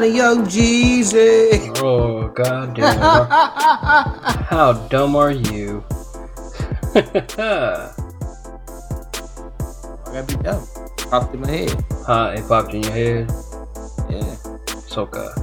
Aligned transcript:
Hancock 0.00 0.02
and 0.02 0.16
Young 0.16 0.46
Jeezy. 0.46 1.78
Oh 1.82 2.28
god 2.28 2.74
damn! 2.74 2.98
How 4.46 4.72
dumb 4.88 5.14
are 5.16 5.30
you? 5.30 5.84
I 6.94 7.00
gotta 10.12 10.24
be 10.26 10.34
dumb. 10.42 10.66
Popped 11.10 11.34
in 11.34 11.40
my 11.40 11.50
head. 11.50 11.84
huh? 12.06 12.34
It 12.36 12.46
popped 12.48 12.72
in 12.74 12.82
your 12.82 12.92
head. 12.92 13.30
Yeah. 14.08 14.36
Soka. 14.88 15.36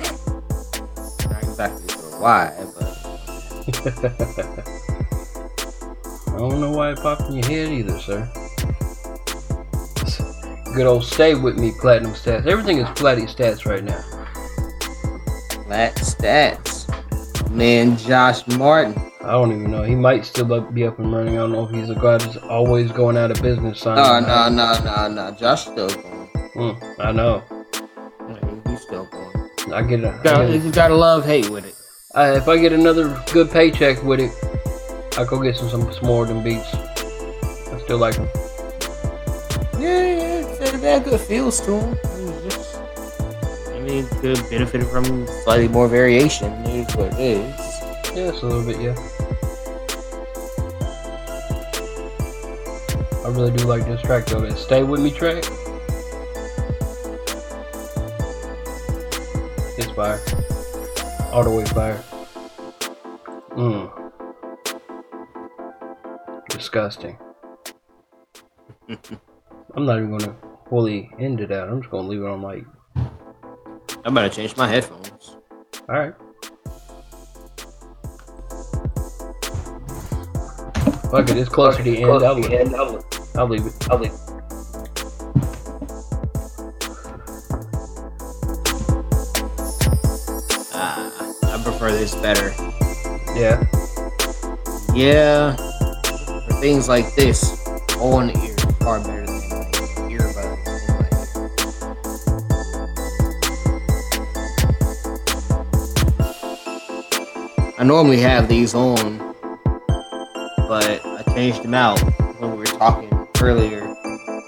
Uh, 0.00 1.28
Not 1.28 1.42
exactly 1.42 1.88
sure 1.88 2.20
why, 2.20 2.52
but 2.78 2.88
I 6.28 6.30
don't 6.38 6.60
know 6.60 6.70
why 6.72 6.90
it 6.92 6.98
popped 6.98 7.22
in 7.22 7.34
your 7.36 7.46
head 7.46 7.68
either, 7.72 7.98
sir. 8.00 8.30
Good 10.74 10.86
old 10.86 11.04
stay 11.04 11.34
with 11.34 11.58
me 11.58 11.72
platinum 11.80 12.12
stats. 12.12 12.46
Everything 12.46 12.78
is 12.78 12.88
platinum 12.98 13.28
stats 13.28 13.66
right 13.66 13.84
now. 13.84 14.00
flat 15.64 15.94
stats. 15.96 16.88
Man, 17.50 17.96
Josh 17.98 18.46
Martin. 18.56 18.94
I 19.22 19.32
don't 19.32 19.52
even 19.52 19.70
know. 19.70 19.82
He 19.82 19.94
might 19.94 20.24
still 20.24 20.60
be 20.72 20.84
up 20.84 20.98
and 20.98 21.12
running. 21.12 21.34
I 21.34 21.42
don't 21.42 21.52
know 21.52 21.68
if 21.68 21.70
he's 21.74 21.90
a 21.90 21.94
guy 21.94 22.16
that's 22.18 22.38
always 22.38 22.90
going 22.90 23.16
out 23.18 23.30
of 23.30 23.42
business. 23.42 23.80
sign. 23.80 23.96
No, 23.96 24.20
no, 24.20 24.48
no, 24.48 24.84
no, 24.84 25.08
no. 25.08 25.36
Josh 25.36 25.62
still 25.62 25.88
going. 25.88 26.30
Mm, 26.56 26.96
I 26.98 27.12
know. 27.12 27.42
Yeah, 28.28 28.70
He's 28.70 28.80
still 28.82 29.04
going. 29.06 29.50
I 29.72 29.82
get 29.82 30.00
it. 30.00 30.06
I 30.06 30.16
You 30.16 30.22
get 30.22 30.24
gotta, 30.24 30.58
you 30.58 30.72
gotta 30.72 30.94
love 30.94 31.24
hate 31.26 31.48
with 31.50 31.66
it. 31.66 31.74
Uh, 32.14 32.34
if 32.36 32.48
I 32.48 32.56
get 32.58 32.72
another 32.72 33.16
good 33.32 33.50
paycheck 33.50 34.02
with 34.02 34.20
it, 34.20 34.32
I 35.18 35.24
go 35.24 35.40
get 35.42 35.56
some 35.56 35.68
some, 35.68 35.92
some 35.92 36.06
more 36.06 36.22
of 36.22 36.28
them 36.28 36.42
beats. 36.42 36.74
I 36.74 37.80
still 37.84 37.98
like 37.98 38.16
them. 38.16 38.28
Yeah, 40.82 40.96
yeah. 40.96 40.98
They 40.98 41.04
had 41.04 41.04
good 41.04 41.20
feels 41.20 41.60
to 41.60 41.78
him. 41.78 41.98
I 43.74 43.80
mean, 43.80 44.06
could 44.20 44.38
benefit 44.50 44.84
from 44.84 45.26
slightly 45.44 45.68
more 45.68 45.88
variation. 45.88 46.52
It 46.66 46.88
is 46.88 46.96
what 46.96 47.12
it 47.14 47.20
is. 47.20 47.54
Yeah, 48.14 48.30
it's 48.30 48.42
a 48.42 48.46
little 48.46 48.64
bit, 48.64 48.80
yeah. 48.80 48.96
I 53.24 53.28
really 53.28 53.56
do 53.56 53.64
like 53.64 53.84
this 53.86 54.00
track 54.02 54.26
though. 54.26 54.40
That 54.40 54.58
"Stay 54.58 54.82
With 54.82 55.00
Me" 55.00 55.10
track. 55.10 55.44
It's 59.78 59.90
fire. 59.92 60.20
All 61.32 61.44
the 61.44 61.50
way 61.50 61.64
fire. 61.66 62.02
Mmm. 63.52 63.90
Disgusting. 66.48 67.16
I'm 69.74 69.86
not 69.86 69.98
even 69.98 70.18
gonna 70.18 70.36
fully 70.72 71.10
into 71.18 71.46
that. 71.46 71.68
I'm 71.68 71.82
just 71.82 71.90
gonna 71.90 72.08
leave 72.08 72.22
it 72.22 72.26
on 72.26 72.40
like, 72.40 72.64
I'm 72.96 74.16
about 74.16 74.22
to 74.22 74.30
change 74.30 74.56
my 74.56 74.66
headphones. 74.66 75.36
all 75.86 75.94
right. 75.98 76.14
Fuck 81.10 81.28
it, 81.28 81.36
it's 81.36 81.50
close 81.50 81.76
to 81.76 81.82
the 81.82 82.02
end. 82.02 82.24
I'll, 82.24 82.34
leave- 82.36 83.04
I'll 83.36 83.46
leave 83.46 83.66
it. 83.66 83.90
I'll 83.90 83.98
leave. 83.98 84.12
Ah, 90.74 91.32
I 91.54 91.62
prefer 91.62 91.90
this 91.92 92.14
better. 92.16 92.52
Yeah. 93.38 93.64
Yeah, 94.94 95.56
for 95.56 96.54
things 96.60 96.88
like 96.88 97.14
this, 97.14 97.58
on 97.98 98.30
ear 98.30 98.54
is 98.54 98.64
far 98.80 99.00
better 99.00 99.26
I 107.82 107.84
normally 107.84 108.20
have 108.20 108.48
these 108.48 108.76
on, 108.76 109.18
but 110.68 111.04
I 111.04 111.24
changed 111.34 111.64
them 111.64 111.74
out 111.74 111.98
when 112.38 112.52
we 112.52 112.58
were 112.58 112.64
talking 112.64 113.10
earlier 113.40 113.80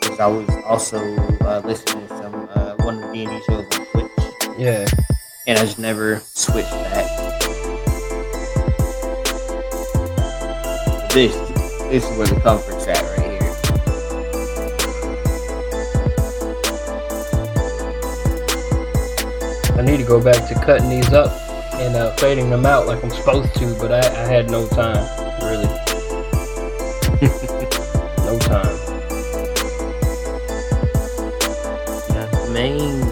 because 0.00 0.21
I 0.21 0.28
was 0.28 0.49
also 0.65 0.99
uh, 1.41 1.61
listening 1.65 2.06
to 2.06 2.17
some 2.17 2.49
uh, 2.55 2.77
one 2.84 3.03
of 3.03 3.09
the 3.09 3.12
D 3.12 3.25
and 3.25 3.33
D 3.33 3.43
shows 3.45 3.67
on 3.72 3.87
Twitch, 3.87 4.56
Yeah. 4.56 4.87
and 5.49 5.59
I 5.59 5.62
just 5.62 5.81
never 5.81 6.21
switched 6.21 6.71
back. 6.71 7.11
This, 11.11 11.34
this 11.91 12.09
is 12.09 12.16
where 12.16 12.28
the 12.28 12.41
comfort's 12.41 12.87
at 12.87 13.03
right 13.19 13.31
here. 13.33 13.41
I 19.77 19.83
need 19.83 19.97
to 19.97 20.05
go 20.05 20.22
back 20.22 20.47
to 20.51 20.55
cutting 20.65 20.89
these 20.89 21.12
up 21.12 21.44
and 21.80 21.96
uh, 21.96 22.14
fading 22.16 22.50
them 22.50 22.64
out 22.64 22.86
like 22.86 23.02
I'm 23.02 23.10
supposed 23.10 23.54
to, 23.56 23.74
but 23.80 23.92
I, 23.92 23.98
I 23.98 24.26
had 24.26 24.50
no 24.50 24.66
time, 24.68 25.04
really. 25.42 25.64
no 28.24 28.38
time. 28.38 28.76
Not 32.14 32.30
the 32.30 32.50
main. 32.52 33.02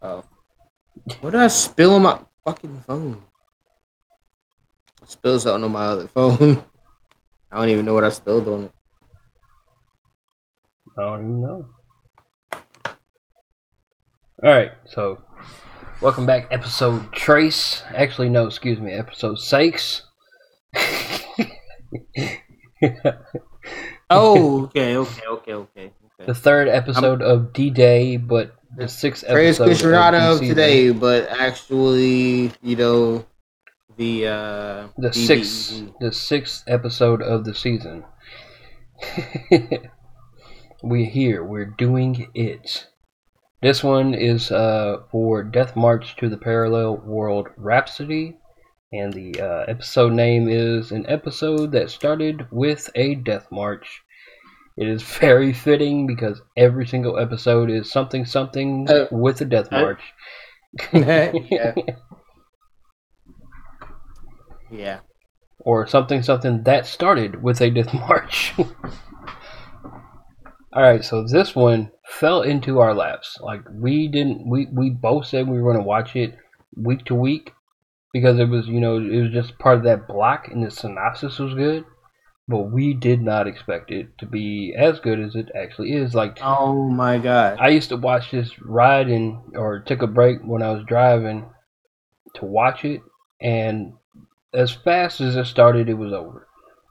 Oh. 0.00 0.24
What 1.20 1.30
did 1.30 1.40
I 1.40 1.48
spill 1.48 1.94
on 1.94 2.02
my 2.02 2.18
fucking 2.44 2.82
phone? 2.86 3.22
I 5.02 5.06
spilled 5.06 5.42
something 5.42 5.64
on 5.64 5.72
my 5.72 5.86
other 5.86 6.08
phone. 6.08 6.64
I 7.52 7.58
don't 7.58 7.68
even 7.68 7.84
know 7.84 7.94
what 7.94 8.04
I 8.04 8.10
spilled 8.10 8.48
on 8.48 8.64
it. 8.64 8.72
I 10.98 11.02
don't 11.02 11.20
even 11.20 11.40
know. 11.42 11.66
Alright, 14.42 14.72
so 14.86 15.22
welcome 16.00 16.26
back, 16.26 16.48
episode 16.50 17.12
Trace. 17.12 17.82
Actually, 17.94 18.28
no, 18.28 18.46
excuse 18.46 18.80
me, 18.80 18.92
episode 18.92 19.38
Sakes. 19.38 20.02
Oh, 24.08 24.64
okay, 24.64 24.96
okay, 24.96 25.26
okay, 25.26 25.52
okay. 25.52 25.92
the 26.26 26.34
third 26.34 26.68
episode 26.68 27.22
of 27.22 27.52
D 27.52 27.70
Day, 27.70 28.16
but 28.16 28.54
the 28.76 28.86
sixth 28.86 29.26
Trace 29.26 29.58
episode 29.58 29.68
Quisherado 29.68 30.14
of 30.14 30.34
of 30.34 30.40
the 30.40 30.48
today, 30.48 30.90
but 30.90 31.28
actually, 31.28 32.52
you 32.62 32.76
know, 32.76 33.26
the 33.96 34.28
uh 34.28 34.88
the 34.96 35.08
DDED. 35.08 35.26
sixth 35.26 35.82
the 35.98 36.12
sixth 36.12 36.62
episode 36.68 37.20
of 37.20 37.44
the 37.44 37.54
season. 37.54 38.04
we're 40.82 41.10
here. 41.10 41.42
We're 41.44 41.74
doing 41.78 42.30
it. 42.34 42.86
This 43.62 43.82
one 43.82 44.14
is 44.14 44.50
uh, 44.50 44.98
for 45.10 45.42
Death 45.42 45.76
March 45.76 46.16
to 46.16 46.28
the 46.28 46.36
Parallel 46.36 46.98
World 46.98 47.48
Rhapsody, 47.56 48.36
and 48.92 49.12
the 49.12 49.40
uh, 49.40 49.64
episode 49.68 50.12
name 50.12 50.48
is 50.48 50.92
an 50.92 51.06
episode 51.08 51.72
that 51.72 51.90
started 51.90 52.46
with 52.50 52.90
a 52.94 53.14
death 53.14 53.46
march. 53.50 54.02
It 54.76 54.88
is 54.88 55.02
very 55.20 55.52
fitting 55.52 56.06
because 56.06 56.42
every 56.56 56.86
single 56.86 57.18
episode 57.18 57.70
is 57.70 57.90
something 57.90 58.24
something 58.24 58.88
Uh, 58.88 59.06
with 59.10 59.40
a 59.40 59.46
death 59.46 59.68
uh, 59.72 59.80
march. 59.80 60.02
yeah. 60.92 61.32
Yeah. 64.70 65.00
or 65.60 65.86
something 65.86 66.22
something 66.22 66.62
that 66.64 66.86
started 66.86 67.42
with 67.42 67.60
a 67.60 67.70
death 67.70 67.92
march. 67.94 68.52
All 70.76 70.82
right, 70.82 71.02
so 71.02 71.24
this 71.24 71.56
one 71.56 71.90
fell 72.04 72.42
into 72.42 72.80
our 72.80 72.92
laps. 72.92 73.38
Like 73.40 73.62
we 73.72 74.08
didn't, 74.08 74.46
we 74.46 74.66
we 74.70 74.90
both 74.90 75.24
said 75.24 75.48
we 75.48 75.58
were 75.58 75.72
going 75.72 75.82
to 75.82 75.88
watch 75.88 76.14
it 76.14 76.36
week 76.76 77.06
to 77.06 77.14
week 77.14 77.52
because 78.12 78.38
it 78.38 78.50
was, 78.50 78.68
you 78.68 78.78
know, 78.78 78.98
it 78.98 79.22
was 79.22 79.32
just 79.32 79.58
part 79.58 79.78
of 79.78 79.84
that 79.84 80.06
block, 80.06 80.48
and 80.48 80.62
the 80.62 80.70
synopsis 80.70 81.38
was 81.38 81.54
good. 81.54 81.86
But 82.46 82.70
we 82.70 82.92
did 82.92 83.22
not 83.22 83.46
expect 83.46 83.90
it 83.90 84.18
to 84.18 84.26
be 84.26 84.74
as 84.76 85.00
good 85.00 85.18
as 85.18 85.34
it 85.34 85.48
actually 85.58 85.94
is. 85.94 86.14
Like 86.14 86.40
Oh 86.42 86.90
my 86.90 87.16
god. 87.16 87.56
I 87.58 87.68
used 87.68 87.88
to 87.88 87.96
watch 87.96 88.30
this 88.30 88.52
riding 88.60 89.52
or 89.54 89.78
take 89.80 90.02
a 90.02 90.06
break 90.06 90.40
when 90.44 90.60
I 90.60 90.72
was 90.72 90.84
driving 90.84 91.46
to 92.34 92.44
watch 92.44 92.84
it, 92.84 93.00
and 93.40 93.94
as 94.52 94.72
fast 94.72 95.22
as 95.22 95.36
it 95.36 95.46
started, 95.46 95.88
it 95.88 95.94
was 95.94 96.12
over. 96.12 96.45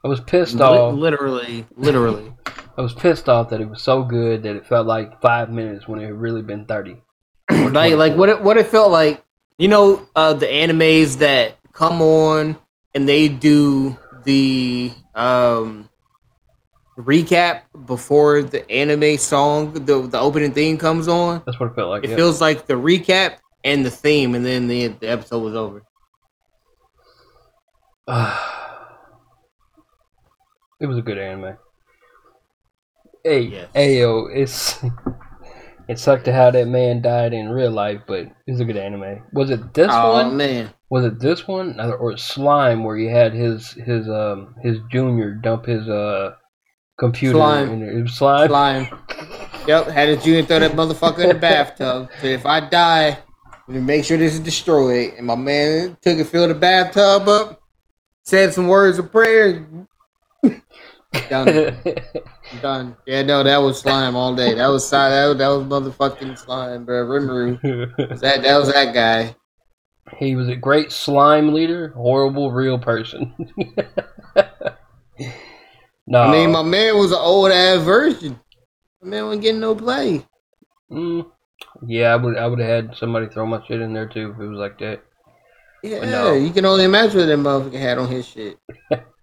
I 0.06 0.08
was 0.08 0.20
pissed 0.20 0.60
off. 0.60 0.94
literally, 0.94 1.66
literally. 1.76 2.32
I 2.78 2.80
was 2.80 2.94
pissed 2.94 3.28
off 3.28 3.50
that 3.50 3.60
it 3.60 3.68
was 3.68 3.82
so 3.82 4.04
good 4.04 4.44
that 4.44 4.54
it 4.54 4.64
felt 4.64 4.86
like 4.86 5.20
five 5.20 5.50
minutes 5.50 5.88
when 5.88 6.00
it 6.00 6.04
had 6.04 6.14
really 6.14 6.42
been 6.42 6.64
thirty. 6.64 7.02
like 7.50 7.94
like 7.94 8.14
what 8.14 8.28
it 8.28 8.40
what 8.40 8.56
it 8.56 8.68
felt 8.68 8.92
like 8.92 9.24
you 9.58 9.66
know 9.66 10.08
uh 10.14 10.32
the 10.32 10.46
animes 10.46 11.18
that 11.18 11.56
come 11.72 12.00
on 12.00 12.56
and 12.94 13.08
they 13.08 13.26
do 13.26 13.98
the 14.22 14.92
um 15.16 15.88
recap 16.96 17.62
before 17.86 18.42
the 18.42 18.68
anime 18.70 19.18
song 19.18 19.72
the 19.72 20.06
the 20.06 20.18
opening 20.20 20.52
theme 20.52 20.78
comes 20.78 21.08
on 21.08 21.42
That's 21.46 21.58
what 21.58 21.72
it 21.72 21.74
felt 21.74 21.90
like. 21.90 22.04
it 22.04 22.10
yeah. 22.10 22.16
feels 22.16 22.40
like 22.40 22.66
the 22.66 22.74
recap 22.74 23.38
and 23.64 23.84
the 23.84 23.90
theme 23.90 24.36
and 24.36 24.46
then 24.46 24.68
the, 24.68 24.88
the 24.88 25.08
episode 25.08 25.40
was 25.40 25.56
over 25.56 25.82
It 30.80 30.86
was 30.86 30.98
a 30.98 31.02
good 31.02 31.18
anime. 31.18 31.56
Hey, 33.24 33.40
Yes. 33.40 33.68
hey, 33.74 33.98
yo, 34.00 34.26
it's 34.26 34.78
it 35.88 35.98
sucked 35.98 36.26
to 36.26 36.32
how 36.32 36.50
that 36.50 36.68
man 36.68 37.02
died 37.02 37.32
in 37.32 37.48
real 37.48 37.70
life, 37.70 38.02
but 38.06 38.26
it's 38.46 38.60
a 38.60 38.64
good 38.64 38.76
anime. 38.76 39.22
Was 39.32 39.50
it 39.50 39.74
this 39.74 39.88
oh 39.90 40.12
one? 40.12 40.36
man, 40.36 40.70
Was 40.90 41.04
it 41.04 41.18
this 41.18 41.48
one 41.48 41.80
or 41.80 42.16
slime 42.16 42.84
where 42.84 42.96
he 42.96 43.06
had 43.06 43.32
his 43.32 43.70
his 43.72 44.08
um 44.08 44.54
his 44.62 44.78
junior 44.90 45.32
dump 45.32 45.66
his 45.66 45.88
uh 45.88 46.34
computer 46.98 47.38
Slime. 47.38 47.70
in 47.70 47.80
there? 47.80 47.98
It 47.98 48.02
was 48.02 48.14
slime. 48.14 48.48
slime. 48.48 48.86
Yep, 49.66 49.88
had 49.88 50.08
a 50.10 50.16
junior 50.16 50.44
throw 50.44 50.60
that 50.60 50.72
motherfucker 50.72 51.18
in 51.20 51.28
the 51.30 51.34
bathtub. 51.40 52.08
So 52.20 52.26
if 52.26 52.46
I 52.46 52.60
die, 52.68 53.18
we 53.66 53.80
make 53.80 54.04
sure 54.04 54.16
this 54.16 54.34
is 54.34 54.40
destroyed. 54.40 55.14
And 55.16 55.26
my 55.26 55.34
man 55.34 55.96
took 56.02 56.18
and 56.18 56.28
filled 56.28 56.50
the 56.50 56.54
bathtub 56.54 57.26
up, 57.28 57.60
said 58.24 58.54
some 58.54 58.68
words 58.68 59.00
of 59.00 59.10
prayer. 59.10 59.66
Done, 61.28 61.76
done. 62.62 62.96
Yeah, 63.06 63.22
no, 63.22 63.42
that 63.42 63.58
was 63.58 63.80
slime 63.80 64.16
all 64.16 64.34
day. 64.34 64.54
That 64.54 64.68
was 64.68 64.88
that 64.90 65.28
was, 65.28 65.38
that 65.38 65.48
was 65.48 65.66
motherfucking 65.66 66.38
slime, 66.38 66.84
bro. 66.84 67.06
Rimuru. 67.06 68.18
That 68.20 68.42
that 68.42 68.58
was 68.58 68.72
that 68.72 68.94
guy. 68.94 69.34
he 70.18 70.36
was 70.36 70.48
a 70.48 70.56
great 70.56 70.92
slime 70.92 71.52
leader, 71.52 71.88
horrible 71.88 72.52
real 72.52 72.78
person. 72.78 73.34
no, 76.06 76.22
I 76.22 76.32
mean, 76.32 76.52
my 76.52 76.62
man 76.62 76.96
was 76.96 77.12
an 77.12 77.18
old 77.18 77.50
ass 77.50 77.82
version. 77.82 78.38
My 79.02 79.08
man 79.08 79.24
wasn't 79.26 79.42
getting 79.42 79.60
no 79.60 79.74
play. 79.74 80.24
Mm, 80.90 81.26
yeah, 81.86 82.12
I 82.12 82.16
would 82.16 82.36
I 82.36 82.46
would 82.46 82.60
have 82.60 82.68
had 82.68 82.96
somebody 82.96 83.26
throw 83.26 83.46
my 83.46 83.64
shit 83.66 83.80
in 83.80 83.92
there 83.92 84.08
too 84.08 84.32
if 84.34 84.40
it 84.40 84.46
was 84.46 84.58
like 84.58 84.78
that. 84.78 85.02
Yeah, 85.82 86.04
no. 86.04 86.32
you 86.34 86.50
can 86.50 86.64
only 86.64 86.84
imagine 86.84 87.20
what 87.20 87.26
that 87.26 87.38
motherfucker 87.38 87.78
had 87.78 87.98
on 87.98 88.08
his 88.08 88.26
shit. 88.26 88.58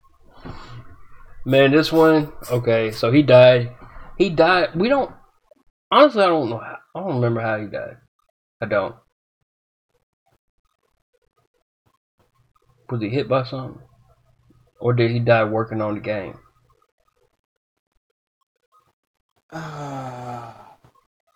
Man, 1.46 1.72
this 1.72 1.92
one, 1.92 2.32
okay, 2.50 2.92
so 2.92 3.12
he 3.12 3.22
died. 3.22 3.76
He 4.18 4.30
died. 4.30 4.76
We 4.76 4.88
don't 4.88 5.12
honestly. 5.92 6.24
I 6.24 6.28
don't 6.28 6.50
know. 6.50 6.58
How, 6.58 6.78
I 6.96 7.00
don't 7.00 7.16
remember 7.16 7.42
how 7.42 7.60
he 7.60 7.68
died. 7.68 7.98
I 8.62 8.66
don't. 8.66 8.96
Was 12.90 13.02
he 13.02 13.10
hit 13.10 13.28
by 13.28 13.44
something, 13.44 13.82
or 14.80 14.94
did 14.94 15.12
he 15.12 15.20
die 15.20 15.44
working 15.44 15.82
on 15.82 15.96
the 15.96 16.02
game? 16.02 16.38
Ah. 19.52 20.63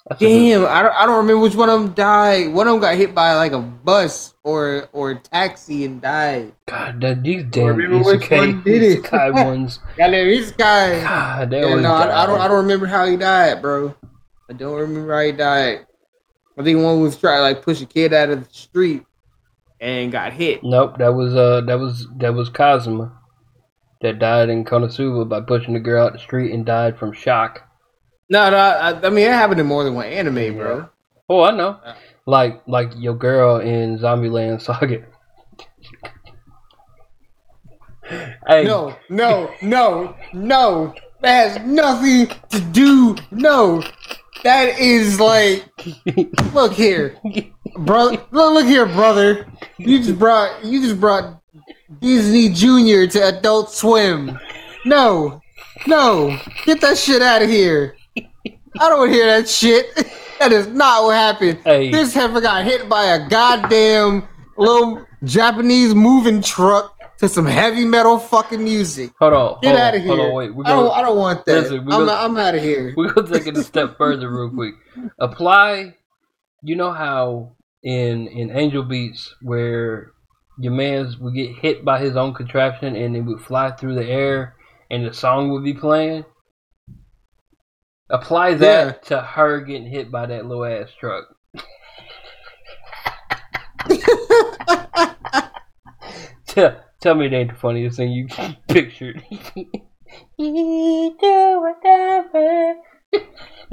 That's 0.09 0.21
a 0.21 0.25
good- 0.25 0.29
Damn, 0.29 0.65
I 0.65 0.81
don't, 0.83 0.93
I 0.95 1.05
don't 1.05 1.17
remember 1.17 1.39
which 1.41 1.55
one 1.55 1.69
of 1.69 1.81
them 1.81 1.93
died. 1.93 2.53
One 2.53 2.67
of 2.67 2.73
them 2.73 2.81
got 2.81 2.95
hit 2.95 3.13
by 3.13 3.33
like 3.35 3.51
a 3.51 3.59
bus 3.59 4.33
or 4.43 4.87
or 4.93 5.11
a 5.11 5.15
taxi 5.19 5.83
and 5.85 6.01
died. 6.01 6.53
God, 6.67 7.01
that, 7.01 7.23
these 7.23 7.43
damn 7.49 7.75
remember 7.75 8.09
which 8.09 8.21
isekai, 8.21 8.37
one 8.37 8.63
did 8.63 8.83
it. 8.83 9.03
isekai 9.03 9.33
ones. 9.45 9.79
Yeah, 9.97 10.09
this 10.09 10.51
guy. 10.51 11.01
God, 11.01 11.49
they 11.49 11.59
Yeah, 11.59 11.65
always 11.67 11.83
no, 11.83 11.91
I, 11.91 12.23
I 12.23 12.25
don't. 12.25 12.39
I 12.39 12.47
don't 12.47 12.57
remember 12.63 12.85
how 12.85 13.05
he 13.05 13.17
died, 13.17 13.61
bro. 13.61 13.93
I 14.49 14.53
don't 14.53 14.75
remember 14.79 15.13
how 15.13 15.21
he 15.25 15.33
died. 15.33 15.85
I 16.57 16.63
think 16.63 16.81
one 16.81 17.01
was 17.01 17.17
trying 17.17 17.39
to 17.39 17.41
like 17.41 17.61
push 17.61 17.81
a 17.81 17.85
kid 17.85 18.13
out 18.13 18.29
of 18.29 18.47
the 18.47 18.53
street 18.53 19.03
and 19.81 20.11
got 20.11 20.31
hit. 20.33 20.63
Nope, 20.63 20.97
that 20.99 21.13
was 21.13 21.35
uh, 21.35 21.61
that 21.67 21.77
was 21.79 22.07
that 22.17 22.33
was 22.33 22.47
Kazuma, 22.49 23.11
that 24.01 24.19
died 24.19 24.47
in 24.49 24.63
Konosuba 24.63 25.27
by 25.27 25.41
pushing 25.41 25.73
the 25.73 25.79
girl 25.81 26.05
out 26.05 26.13
the 26.13 26.19
street 26.19 26.53
and 26.53 26.65
died 26.65 26.97
from 26.97 27.11
shock. 27.11 27.66
No, 28.29 28.49
no. 28.49 28.57
I, 28.57 28.99
I 29.05 29.09
mean, 29.09 29.25
it 29.25 29.31
happened 29.31 29.59
in 29.59 29.65
more 29.65 29.83
than 29.83 29.93
one 29.95 30.07
anime, 30.07 30.55
bro. 30.55 30.89
Oh, 31.29 31.43
I 31.43 31.51
know. 31.51 31.79
Uh. 31.83 31.95
Like 32.25 32.61
like 32.67 32.91
your 32.97 33.15
girl 33.15 33.57
in 33.57 33.97
Zombieland 33.99 34.61
Saga. 34.61 35.05
hey, 38.47 38.63
No, 38.65 38.97
no, 39.09 39.53
no, 39.61 40.15
no. 40.33 40.93
That 41.21 41.49
has 41.51 41.65
nothing 41.65 42.27
to 42.49 42.59
do. 42.71 43.15
No, 43.31 43.81
that 44.43 44.77
is 44.77 45.19
like. 45.19 45.65
Look 46.53 46.73
here, 46.73 47.17
bro. 47.77 48.05
Look, 48.05 48.31
look 48.31 48.65
here, 48.65 48.85
brother. 48.85 49.47
You 49.77 49.99
just 49.99 50.19
brought 50.19 50.63
you 50.65 50.81
just 50.81 50.99
brought 50.99 51.41
Disney 51.99 52.49
Junior 52.49 53.07
to 53.07 53.27
Adult 53.27 53.71
Swim. 53.71 54.37
No, 54.85 55.41
no, 55.87 56.37
get 56.65 56.81
that 56.81 56.97
shit 56.97 57.21
out 57.21 57.41
of 57.41 57.49
here. 57.49 57.96
I 58.79 58.89
don't 58.89 59.09
hear 59.09 59.25
that 59.25 59.47
shit. 59.49 59.85
That 60.39 60.51
is 60.51 60.67
not 60.67 61.03
what 61.03 61.15
happened. 61.15 61.57
Hey. 61.63 61.89
This 61.89 62.13
heifer 62.13 62.39
got 62.41 62.63
hit 62.63 62.87
by 62.87 63.05
a 63.05 63.27
goddamn 63.27 64.27
little 64.55 65.03
Japanese 65.23 65.95
moving 65.95 66.43
truck 66.43 66.95
to 67.17 67.27
some 67.27 67.47
heavy 67.47 67.83
metal 67.83 68.19
fucking 68.19 68.63
music. 68.63 69.13
hold 69.19 69.33
on, 69.33 69.57
Get 69.63 69.75
out 69.75 69.95
of 69.95 70.03
here. 70.03 70.11
on, 70.11 70.33
wait. 70.35 70.53
We're 70.53 70.65
I 70.67 70.69
don't. 70.69 70.91
I 70.95 71.01
don't 71.01 71.17
want 71.17 71.43
that. 71.47 71.61
Listen, 71.63 71.79
I'm, 71.79 71.85
gonna- 71.87 72.11
I'm 72.11 72.37
out 72.37 72.53
of 72.53 72.61
here. 72.61 72.93
we're 72.97 73.11
gonna 73.13 73.27
take 73.27 73.47
it 73.47 73.57
a 73.57 73.63
step 73.63 73.97
further 73.97 74.29
real 74.29 74.51
quick. 74.51 74.75
Apply. 75.19 75.95
You 76.61 76.75
know 76.75 76.91
how 76.91 77.55
in 77.81 78.27
in 78.27 78.55
Angel 78.55 78.83
Beats 78.83 79.33
where 79.41 80.11
your 80.59 80.71
man's 80.73 81.17
would 81.17 81.33
get 81.33 81.55
hit 81.55 81.83
by 81.83 81.99
his 81.99 82.15
own 82.15 82.35
contraption 82.35 82.95
and 82.95 83.15
it 83.15 83.21
would 83.21 83.41
fly 83.41 83.71
through 83.71 83.95
the 83.95 84.05
air 84.07 84.55
and 84.91 85.03
the 85.03 85.13
song 85.15 85.49
would 85.49 85.63
be 85.63 85.73
playing. 85.73 86.25
Apply 88.09 88.53
that 88.55 89.03
to 89.07 89.19
her 89.19 89.61
getting 89.61 89.87
hit 89.87 90.09
by 90.09 90.25
that 90.27 90.45
little 90.45 90.65
ass 90.65 90.89
truck. 90.97 91.25
tell, 96.47 96.83
tell 97.01 97.15
me 97.15 97.25
it 97.25 97.33
ain't 97.33 97.51
the 97.51 97.57
funniest 97.57 97.97
thing 97.97 98.11
you 98.11 98.27
pictured. 98.69 99.23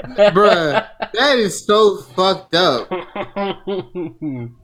Bruh, 0.08 0.88
that 1.12 1.38
is 1.38 1.64
so 1.64 1.98
fucked 1.98 2.54
up. 2.54 2.90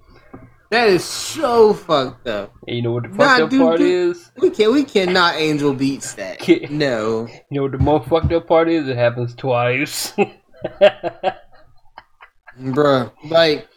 That 0.71 0.89
is 0.89 1.03
so 1.05 1.75
fucked 1.75 2.29
up. 2.29 2.53
And 2.69 2.77
you 2.77 2.83
know 2.83 2.93
what 2.93 3.03
the 3.03 3.09
Nah, 3.09 3.17
fucked 3.17 3.41
up 3.43 3.51
dude, 3.51 3.61
part 3.61 3.79
dude. 3.79 4.17
is? 4.17 4.31
We 4.39 4.51
can 4.51 4.73
we 4.73 4.85
cannot 4.85 5.35
angel 5.35 5.75
beats 5.75 6.15
that. 6.15 6.39
Can't. 6.39 6.71
No. 6.71 7.27
You 7.27 7.41
know 7.51 7.63
what 7.63 7.73
the 7.73 7.79
more 7.79 8.03
fucked 8.05 8.33
up 8.33 8.47
part 8.47 8.69
is? 8.69 8.87
It 8.89 8.97
happens 8.97 9.35
twice. 9.35 10.13
Bruh. 12.61 13.13
Like 13.25 13.69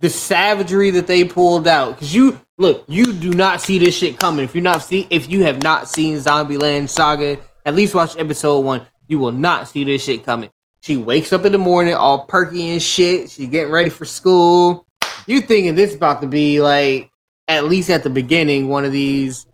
the 0.00 0.10
savagery 0.10 0.90
that 0.90 1.06
they 1.06 1.24
pulled 1.24 1.68
out. 1.68 1.98
Cause 1.98 2.12
you 2.14 2.40
look, 2.58 2.84
you 2.88 3.12
do 3.12 3.30
not 3.30 3.60
see 3.60 3.78
this 3.78 3.96
shit 3.96 4.18
coming. 4.18 4.44
If 4.44 4.54
you 4.54 4.60
not 4.60 4.82
see 4.82 5.06
if 5.10 5.30
you 5.30 5.44
have 5.44 5.62
not 5.62 5.88
seen 5.88 6.16
Zombieland 6.18 6.88
Saga, 6.88 7.38
at 7.64 7.74
least 7.74 7.94
watch 7.94 8.16
episode 8.16 8.60
one, 8.60 8.86
you 9.06 9.18
will 9.18 9.32
not 9.32 9.68
see 9.68 9.84
this 9.84 10.02
shit 10.02 10.24
coming. 10.24 10.50
She 10.82 10.96
wakes 10.96 11.32
up 11.32 11.44
in 11.44 11.52
the 11.52 11.58
morning 11.58 11.94
all 11.94 12.24
perky 12.24 12.70
and 12.70 12.82
shit. 12.82 13.30
She 13.30 13.46
getting 13.46 13.70
ready 13.72 13.90
for 13.90 14.04
school. 14.06 14.86
You 15.26 15.40
thinking 15.40 15.74
this 15.74 15.94
about 15.94 16.20
to 16.22 16.26
be 16.26 16.60
like 16.60 17.10
at 17.50 17.64
least 17.64 17.90
at 17.90 18.04
the 18.04 18.10
beginning, 18.10 18.68
one 18.68 18.84
of 18.84 18.92
these 18.92 19.46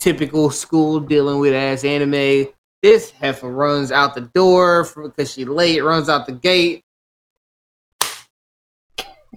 typical 0.00 0.50
school 0.50 0.98
dealing 1.00 1.38
with 1.38 1.54
ass 1.54 1.84
anime. 1.84 2.48
This 2.82 3.10
heifer 3.10 3.48
runs 3.50 3.92
out 3.92 4.14
the 4.14 4.22
door 4.22 4.86
because 4.96 5.32
she 5.32 5.44
late, 5.44 5.82
runs 5.82 6.08
out 6.08 6.26
the 6.26 6.32
gate. 6.32 6.82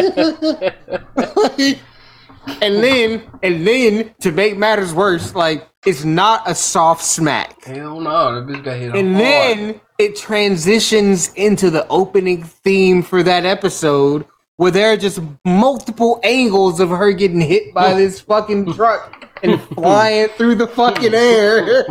and 2.62 2.84
then, 2.84 3.24
and 3.44 3.68
then 3.68 4.14
to 4.22 4.32
make 4.32 4.58
matters 4.58 4.94
worse, 4.94 5.36
like 5.36 5.68
it's 5.86 6.04
not 6.06 6.50
a 6.50 6.56
soft 6.56 7.04
smack. 7.04 7.64
Hell 7.64 8.00
no, 8.00 8.10
bitch 8.48 8.64
got 8.64 8.78
hit 8.78 8.96
And 8.96 9.16
hard. 9.16 9.26
then 9.26 9.82
it 9.98 10.16
transitions 10.16 11.34
into 11.34 11.70
the 11.70 11.88
opening 11.90 12.44
theme 12.44 13.02
for 13.04 13.22
that 13.24 13.46
episode 13.46 14.26
where 14.58 14.72
there 14.72 14.94
are 14.94 14.98
just 14.98 15.20
multiple 15.46 16.20
angles 16.24 16.80
of 16.80 16.90
her 16.90 17.12
getting 17.12 17.42
hit 17.42 17.74
by 17.74 17.94
this 17.98 18.20
fucking 18.20 18.74
truck 18.74 19.28
and 19.44 19.62
flying 19.76 20.28
through 20.30 20.56
the 20.56 20.68
fucking 20.68 21.14
air. 21.14 21.86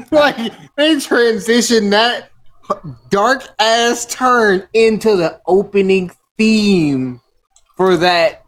like 0.10 0.52
they 0.76 0.98
transition 0.98 1.90
that 1.90 2.30
dark 3.10 3.46
ass 3.58 4.06
turn 4.06 4.66
into 4.72 5.16
the 5.16 5.40
opening 5.46 6.10
theme 6.38 7.20
for 7.76 7.96
that 7.96 8.44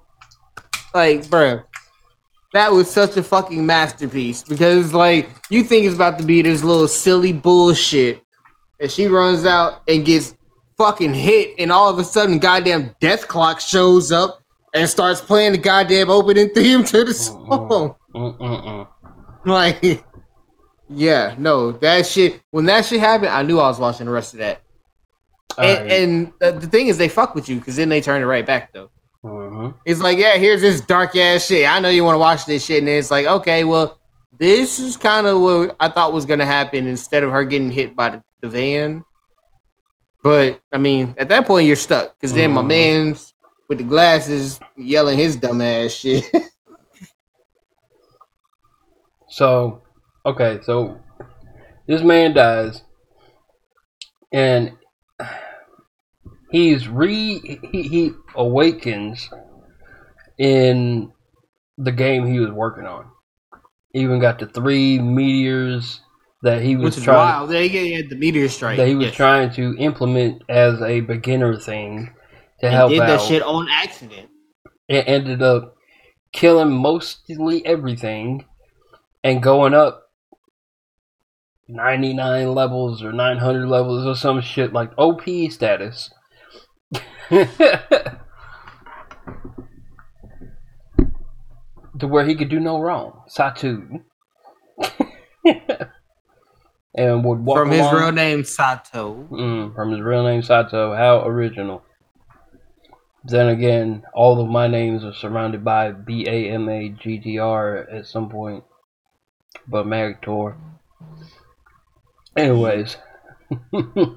like 0.94 1.22
bruh 1.24 1.62
that 2.52 2.70
was 2.70 2.88
such 2.88 3.16
a 3.16 3.22
fucking 3.22 3.66
masterpiece 3.66 4.42
because 4.44 4.94
like 4.94 5.28
you 5.50 5.64
think 5.64 5.84
it's 5.84 5.96
about 5.96 6.18
to 6.18 6.24
be 6.24 6.40
this 6.40 6.62
little 6.62 6.88
silly 6.88 7.32
bullshit 7.32 8.22
and 8.80 8.90
she 8.90 9.06
runs 9.06 9.44
out 9.44 9.82
and 9.88 10.06
gets 10.06 10.36
fucking 10.76 11.14
hit 11.14 11.54
and 11.58 11.70
all 11.72 11.88
of 11.88 11.98
a 11.98 12.04
sudden 12.04 12.38
goddamn 12.38 12.94
death 13.00 13.28
clock 13.28 13.60
shows 13.60 14.10
up 14.12 14.40
and 14.74 14.88
starts 14.88 15.20
playing 15.20 15.52
the 15.52 15.58
goddamn 15.58 16.10
opening 16.10 16.48
theme 16.54 16.82
to 16.84 17.04
the 17.04 17.14
song 17.14 17.94
Mm-mm-mm. 18.14 18.86
like 19.44 20.04
yeah 20.88 21.34
no 21.38 21.72
that 21.72 22.06
shit 22.06 22.40
when 22.50 22.66
that 22.66 22.84
shit 22.84 23.00
happened 23.00 23.30
i 23.30 23.42
knew 23.42 23.58
i 23.58 23.68
was 23.68 23.78
watching 23.78 24.06
the 24.06 24.12
rest 24.12 24.34
of 24.34 24.40
that 24.40 24.62
and, 25.58 25.78
Alright. 25.78 25.92
and 25.92 26.32
uh, 26.42 26.50
the 26.52 26.66
thing 26.66 26.88
is 26.88 26.98
they 26.98 27.08
fuck 27.08 27.34
with 27.34 27.48
you 27.48 27.56
because 27.58 27.76
then 27.76 27.88
they 27.88 28.00
turn 28.00 28.20
it 28.20 28.26
right 28.26 28.44
back 28.46 28.72
though 28.72 28.90
Mhm. 29.24 29.72
it's 29.86 30.00
like, 30.02 30.18
yeah, 30.18 30.36
here's 30.36 30.60
this 30.60 30.82
dark 30.82 31.16
ass 31.16 31.46
shit. 31.46 31.66
I 31.66 31.78
know 31.80 31.88
you 31.88 32.04
want 32.04 32.14
to 32.14 32.18
watch 32.18 32.44
this 32.44 32.62
shit, 32.62 32.80
and 32.80 32.88
it's 32.90 33.10
like, 33.10 33.24
okay, 33.24 33.64
well, 33.64 33.98
this 34.38 34.78
is 34.78 34.98
kind 34.98 35.26
of 35.26 35.40
what 35.40 35.74
I 35.80 35.88
thought 35.88 36.12
was 36.12 36.26
gonna 36.26 36.44
happen 36.44 36.86
instead 36.86 37.22
of 37.22 37.30
her 37.30 37.42
getting 37.42 37.70
hit 37.70 37.96
by 37.96 38.10
the, 38.10 38.22
the 38.42 38.50
van. 38.50 39.02
But 40.24 40.62
I 40.72 40.78
mean, 40.78 41.14
at 41.18 41.28
that 41.28 41.46
point, 41.46 41.66
you're 41.66 41.76
stuck 41.76 42.18
because 42.18 42.32
then 42.32 42.50
my 42.50 42.62
Mhm. 42.62 42.66
man's 42.68 43.34
with 43.68 43.76
the 43.78 43.84
glasses 43.84 44.58
yelling 44.74 45.18
his 45.18 45.36
dumb 45.36 45.60
ass 45.60 45.92
shit. 45.92 46.24
So, 49.28 49.82
okay, 50.24 50.60
so 50.62 51.00
this 51.88 52.02
man 52.02 52.34
dies, 52.34 52.82
and 54.32 54.76
he's 56.52 56.86
re 56.86 57.58
he, 57.72 57.82
he 57.82 58.12
awakens 58.36 59.28
in 60.38 61.10
the 61.76 61.90
game 61.90 62.26
he 62.26 62.38
was 62.38 62.52
working 62.52 62.86
on. 62.86 63.10
He 63.92 64.00
even 64.02 64.20
got 64.20 64.38
the 64.38 64.46
three 64.46 65.00
meteors 65.00 66.00
that 66.44 66.62
he 66.62 66.76
was 66.76 66.96
Which 66.96 67.04
trying 67.04 67.16
wild. 67.18 67.50
They 67.50 67.68
he 67.68 67.92
had 67.92 68.08
the 68.10 68.16
meteor 68.16 68.48
strike. 68.48 68.76
that 68.76 68.86
he 68.86 68.94
was 68.94 69.06
Yes. 69.06 69.14
trying 69.16 69.50
to 69.54 69.74
implement 69.78 70.42
as 70.48 70.80
a 70.82 71.00
beginner 71.00 71.56
thing 71.56 72.14
to 72.60 72.66
And 72.66 72.74
help 72.74 72.90
did 72.90 73.00
out. 73.00 73.06
that 73.08 73.20
shit 73.22 73.42
on 73.42 73.68
accident. 73.70 74.28
It 74.88 75.04
ended 75.08 75.42
up 75.42 75.74
killing 76.32 76.70
mostly 76.70 77.64
everything 77.64 78.44
and 79.22 79.42
going 79.42 79.72
up 79.72 80.02
99 81.66 82.54
levels 82.54 83.02
or 83.02 83.10
900 83.12 83.66
levels 83.66 84.04
or 84.06 84.14
some 84.14 84.42
shit 84.42 84.72
like 84.74 84.90
OP 84.98 85.22
status. 85.50 86.10
to 87.30 88.18
where 92.00 92.26
he 92.26 92.34
could 92.34 92.50
do 92.50 92.60
no 92.60 92.80
wrong. 92.80 93.22
Satu. 93.34 94.02
and 96.94 97.24
would 97.24 97.40
walk 97.40 97.58
From 97.58 97.70
his 97.70 97.90
real 97.92 98.12
name, 98.12 98.44
Sato. 98.44 99.26
Mm, 99.30 99.74
from 99.74 99.90
his 99.90 100.00
real 100.00 100.24
name 100.24 100.42
Sato. 100.42 100.94
How 100.94 101.26
original. 101.26 101.82
Then 103.24 103.48
again, 103.48 104.04
all 104.14 104.40
of 104.40 104.48
my 104.48 104.66
names 104.68 105.02
are 105.04 105.14
surrounded 105.14 105.64
by 105.64 105.92
B 105.92 106.26
A 106.28 106.50
M 106.50 106.68
A 106.68 106.90
G 106.90 107.18
T 107.18 107.38
R 107.38 107.78
at 107.78 108.06
some 108.06 108.28
point. 108.28 108.64
But 109.66 109.86
Magtor. 109.86 110.56
Anyways. 112.36 112.96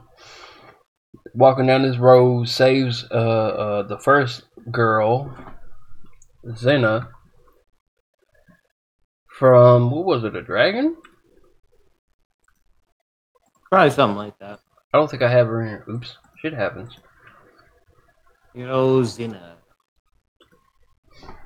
Walking 1.33 1.67
down 1.67 1.83
this 1.83 1.97
road 1.97 2.49
saves 2.49 3.05
uh, 3.11 3.13
uh, 3.13 3.83
the 3.83 3.99
first 3.99 4.43
girl, 4.71 5.35
Zena, 6.55 7.09
from, 9.37 9.91
what 9.91 10.05
was 10.05 10.23
it, 10.23 10.35
a 10.35 10.41
dragon? 10.41 10.95
Probably 13.71 13.89
something 13.91 14.17
like 14.17 14.37
that. 14.39 14.59
I 14.93 14.97
don't 14.97 15.09
think 15.09 15.21
I 15.23 15.29
have 15.29 15.47
her 15.47 15.61
in 15.61 15.67
here. 15.67 15.85
Oops. 15.89 16.17
Shit 16.41 16.53
happens. 16.53 16.97
You 18.53 18.65
know, 18.65 19.03
Zena. 19.03 19.55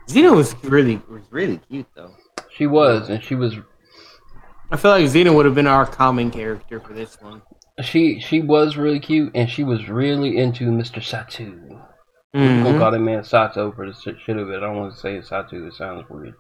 Zena 0.10 0.34
was 0.34 0.56
really 0.64 1.02
was 1.10 1.24
really 1.32 1.58
cute 1.70 1.88
though. 1.96 2.14
She 2.56 2.68
was, 2.68 3.10
and 3.10 3.24
she 3.24 3.36
was 3.36 3.56
I 4.72 4.78
feel 4.78 4.92
like 4.92 5.08
Zena 5.08 5.34
would 5.34 5.46
have 5.46 5.56
been 5.56 5.68
our 5.68 5.86
common 5.86 6.32
character 6.32 6.80
for 6.80 6.94
this 6.94 7.18
one. 7.22 7.42
she 7.82 8.20
she 8.20 8.42
was 8.42 8.78
really 8.78 9.00
cute, 9.00 9.32
and 9.36 9.50
she 9.50 9.64
was 9.64 9.90
really 9.90 10.38
into 10.38 10.66
Mr. 10.66 11.00
Satu. 11.02 11.82
I'm 12.34 12.40
Mhm. 12.40 12.64
gonna 12.64 12.80
call 12.80 12.92
that 12.92 13.00
man 13.00 13.24
Sato 13.24 13.72
for 13.72 13.86
the 13.92 13.94
shit 13.94 14.38
of 14.38 14.50
it. 14.50 14.58
I 14.58 14.60
don't 14.62 14.78
want 14.78 14.94
to 14.94 15.00
say 15.00 15.18
Satu. 15.20 15.68
It 15.68 15.74
sounds 15.74 16.06
weird. 16.10 16.36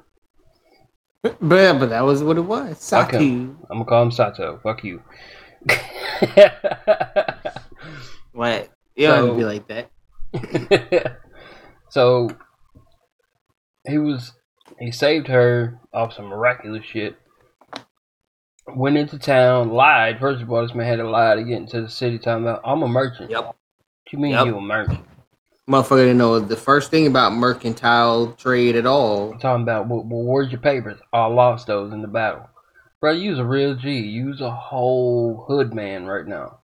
But 1.23 1.38
but 1.41 1.89
that 1.89 2.05
was 2.05 2.23
what 2.23 2.38
it 2.38 2.41
was. 2.41 2.77
Satu. 2.79 3.03
Okay. 3.15 3.17
I'm 3.17 3.57
gonna 3.69 3.85
call 3.85 4.03
him 4.03 4.11
Sato. 4.11 4.59
Fuck 4.63 4.83
you. 4.83 5.01
What? 8.34 8.70
You 8.96 9.08
don't 9.08 9.30
to 9.30 9.36
be 9.36 9.44
like 9.44 9.68
that. 9.68 11.18
so 11.89 12.30
he 13.88 13.98
was 13.98 14.34
he 14.80 14.91
saved 14.91 15.27
her 15.27 15.80
off 15.94 16.13
some 16.13 16.25
miraculous 16.25 16.86
shit. 16.86 17.18
Went 18.68 18.98
into 18.98 19.20
town, 19.20 19.70
lied. 19.72 20.20
First 20.20 20.41
of 20.41 20.51
all, 20.51 20.62
this 20.65 20.75
man 20.75 20.88
had 20.88 20.98
to 20.98 21.10
lie 21.10 21.36
to 21.36 21.44
get 21.44 21.58
into 21.58 21.82
the 21.82 21.89
city. 21.89 22.18
Talking 22.20 22.44
about, 22.44 22.62
I'm 22.63 22.84
a 22.84 22.88
merchant. 22.88 23.30
Yep. 23.32 23.46
What 23.46 23.56
you 24.12 24.20
mean 24.20 24.32
Yep. 24.32 24.46
you 24.46 24.58
a 24.58 24.62
merchant? 24.62 25.06
Motherfucker 25.70 25.98
didn't 25.98 26.18
know 26.18 26.39
the 26.39 26.56
first 26.56 26.89
thing 26.91 27.08
about 27.08 27.34
mercantile 27.34 28.34
trade 28.34 28.75
at 28.75 28.86
all. 28.86 29.34
I'm 29.34 29.39
talking 29.39 29.63
about, 29.63 29.88
well, 29.88 30.03
where's 30.06 30.51
your 30.51 30.62
papers? 30.62 31.00
I 31.12 31.25
lost 31.25 31.68
those 31.68 31.91
in 31.91 32.01
the 32.01 32.08
battle. 32.08 32.50
Bro, 33.01 33.13
use 33.13 33.39
a 33.39 33.43
real 33.43 33.75
G. 33.75 33.98
Use 34.00 34.41
a 34.41 34.51
whole 34.51 35.46
hood 35.48 35.74
man 35.74 36.05
right 36.05 36.25
now. 36.25 36.60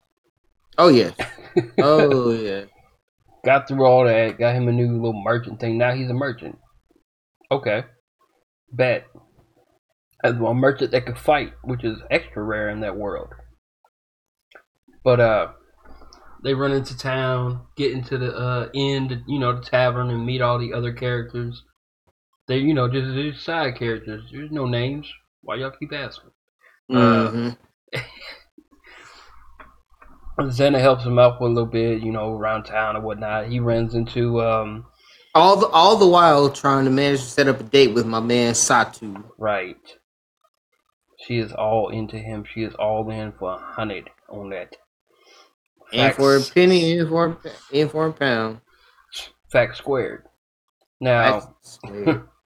Oh 0.78 0.88
yeah. 0.88 1.10
Oh 1.78 2.30
yeah. 2.30 2.66
got 3.44 3.66
through 3.66 3.84
all 3.84 4.04
that, 4.04 4.38
got 4.38 4.54
him 4.54 4.68
a 4.68 4.72
new 4.72 4.92
little 4.92 5.20
merchant 5.24 5.58
thing. 5.58 5.76
Now 5.76 5.92
he's 5.92 6.08
a 6.08 6.14
merchant. 6.14 6.56
Okay. 7.50 7.82
Bet. 8.70 9.06
As 10.22 10.34
a 10.34 10.54
merchant 10.54 10.92
that 10.92 11.06
could 11.06 11.18
fight, 11.18 11.54
which 11.64 11.82
is 11.82 11.98
extra 12.12 12.44
rare 12.44 12.68
in 12.68 12.80
that 12.80 12.96
world. 12.96 13.30
But 15.02 15.18
uh 15.18 15.48
they 16.44 16.54
run 16.54 16.70
into 16.70 16.96
town, 16.96 17.62
get 17.76 17.90
into 17.90 18.16
the 18.16 18.32
uh 18.32 18.68
inn, 18.72 19.24
you 19.26 19.40
know, 19.40 19.58
the 19.58 19.62
tavern 19.62 20.10
and 20.10 20.24
meet 20.24 20.40
all 20.40 20.60
the 20.60 20.72
other 20.72 20.92
characters. 20.92 21.64
They 22.46 22.58
you 22.58 22.74
know, 22.74 22.86
just, 22.88 23.12
just 23.16 23.44
side 23.44 23.76
characters. 23.76 24.22
There's 24.30 24.52
no 24.52 24.66
names. 24.66 25.10
Why 25.42 25.56
y'all 25.56 25.70
keep 25.70 25.92
asking? 25.92 26.30
Uh, 26.92 27.54
Mhm. 30.38 30.50
Zena 30.50 30.78
helps 30.78 31.04
him 31.04 31.18
out 31.18 31.38
for 31.38 31.44
a 31.44 31.50
little 31.50 31.66
bit, 31.66 32.00
you 32.00 32.12
know, 32.12 32.30
around 32.32 32.64
town 32.64 32.94
and 32.94 33.04
whatnot. 33.04 33.48
He 33.48 33.58
runs 33.58 33.94
into 33.94 34.40
um 34.40 34.86
all 35.34 35.56
the 35.56 35.66
all 35.68 35.96
the 35.96 36.06
while 36.06 36.48
trying 36.48 36.84
to 36.84 36.90
manage 36.90 37.20
to 37.20 37.26
set 37.26 37.48
up 37.48 37.58
a 37.60 37.64
date 37.64 37.92
with 37.92 38.06
my 38.06 38.20
man 38.20 38.54
Satu. 38.54 39.24
Right. 39.36 39.76
She 41.26 41.38
is 41.38 41.52
all 41.52 41.88
into 41.88 42.18
him. 42.18 42.44
She 42.54 42.62
is 42.62 42.74
all 42.74 43.10
in 43.10 43.32
for 43.32 43.54
a 43.54 43.58
hundred 43.58 44.10
on 44.28 44.50
that. 44.50 44.76
And 45.92 46.14
for 46.14 46.36
a 46.36 46.42
penny, 46.42 46.98
and 46.98 47.08
for 47.08 47.26
a, 47.26 47.36
and 47.76 47.90
for 47.90 48.06
a 48.06 48.12
pound. 48.12 48.60
Fact 49.50 49.76
squared. 49.76 50.24
Now, 51.00 51.54
weird. 51.84 52.28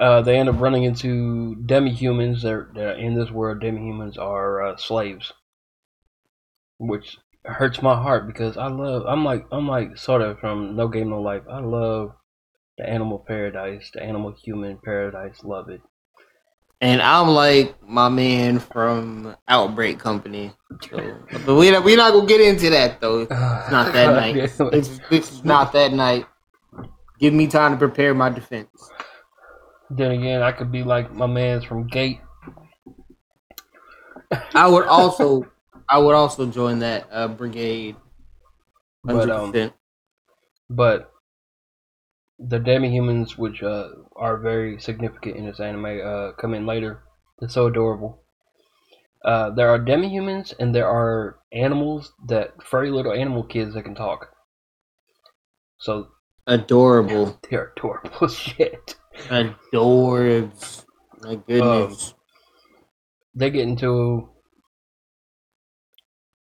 uh, 0.00 0.22
they 0.22 0.38
end 0.38 0.48
up 0.48 0.60
running 0.60 0.84
into 0.84 1.56
demi-humans. 1.66 2.42
They're, 2.42 2.70
they're 2.74 2.92
in 2.96 3.14
this 3.14 3.30
world. 3.30 3.60
Demi-humans 3.60 4.16
are 4.18 4.62
uh, 4.62 4.76
slaves, 4.76 5.32
which 6.78 7.18
hurts 7.44 7.82
my 7.82 7.94
heart 8.00 8.26
because 8.26 8.56
I 8.56 8.68
love. 8.68 9.04
I'm 9.06 9.24
like 9.24 9.46
I'm 9.52 9.68
like 9.68 9.96
sort 9.96 10.22
of 10.22 10.38
from 10.40 10.76
No 10.76 10.88
Game 10.88 11.10
No 11.10 11.20
Life. 11.20 11.42
I 11.50 11.60
love 11.60 12.12
the 12.78 12.88
animal 12.88 13.18
paradise, 13.26 13.90
the 13.94 14.02
animal 14.02 14.32
human 14.42 14.78
paradise. 14.84 15.42
Love 15.44 15.68
it. 15.68 15.82
and 16.80 17.00
I'm 17.00 17.28
like 17.28 17.76
my 17.86 18.08
man 18.08 18.58
from 18.58 19.36
Outbreak 19.48 19.98
Company. 20.00 20.52
So, 20.90 21.16
but 21.46 21.54
we 21.54 21.70
not 21.70 21.84
we 21.84 21.96
not 21.96 22.12
gonna 22.12 22.26
get 22.26 22.40
into 22.40 22.70
that 22.70 23.00
though. 23.00 23.20
It's 23.20 23.30
not 23.70 23.92
that 23.92 24.14
night. 24.14 24.34
This 24.72 24.88
is, 24.88 25.00
this 25.10 25.32
is 25.32 25.44
not 25.44 25.72
that 25.74 25.92
night. 25.92 26.26
Give 27.20 27.32
me 27.34 27.46
time 27.46 27.72
to 27.72 27.78
prepare 27.78 28.14
my 28.14 28.30
defense. 28.30 28.68
Then 29.94 30.12
again, 30.12 30.42
I 30.42 30.52
could 30.52 30.72
be 30.72 30.82
like 30.82 31.12
my 31.12 31.26
man's 31.26 31.64
from 31.64 31.86
Gate. 31.86 32.20
I 34.54 34.66
would 34.66 34.86
also 34.86 35.46
I 35.88 35.98
would 35.98 36.14
also 36.14 36.46
join 36.46 36.78
that 36.78 37.08
uh, 37.12 37.28
brigade. 37.28 37.96
But, 39.04 39.28
Hundred 39.28 39.64
um, 39.64 39.72
but 40.70 41.12
the 42.38 42.58
demi-humans, 42.58 43.36
which 43.36 43.62
uh, 43.62 43.88
are 44.16 44.38
very 44.38 44.80
significant 44.80 45.36
in 45.36 45.44
this 45.44 45.60
anime, 45.60 46.00
uh, 46.02 46.32
come 46.32 46.54
in 46.54 46.66
later. 46.66 47.02
They're 47.38 47.48
so 47.48 47.66
adorable. 47.66 48.22
Uh, 49.24 49.50
there 49.50 49.68
are 49.68 49.78
demi-humans 49.78 50.54
and 50.58 50.74
there 50.74 50.88
are 50.88 51.38
animals 51.52 52.12
that 52.26 52.54
furry 52.62 52.90
little 52.90 53.12
animal 53.12 53.42
kids 53.42 53.74
that 53.74 53.82
can 53.82 53.94
talk. 53.94 54.28
So 55.78 56.08
Adorable. 56.46 57.38
they're 57.50 57.72
adorable 57.76 58.28
shit. 58.28 58.96
Adorbs. 59.28 60.84
My 61.22 61.36
goodness. 61.36 62.08
Um, 62.10 62.14
they 63.34 63.50
get 63.50 63.62
into 63.68 64.28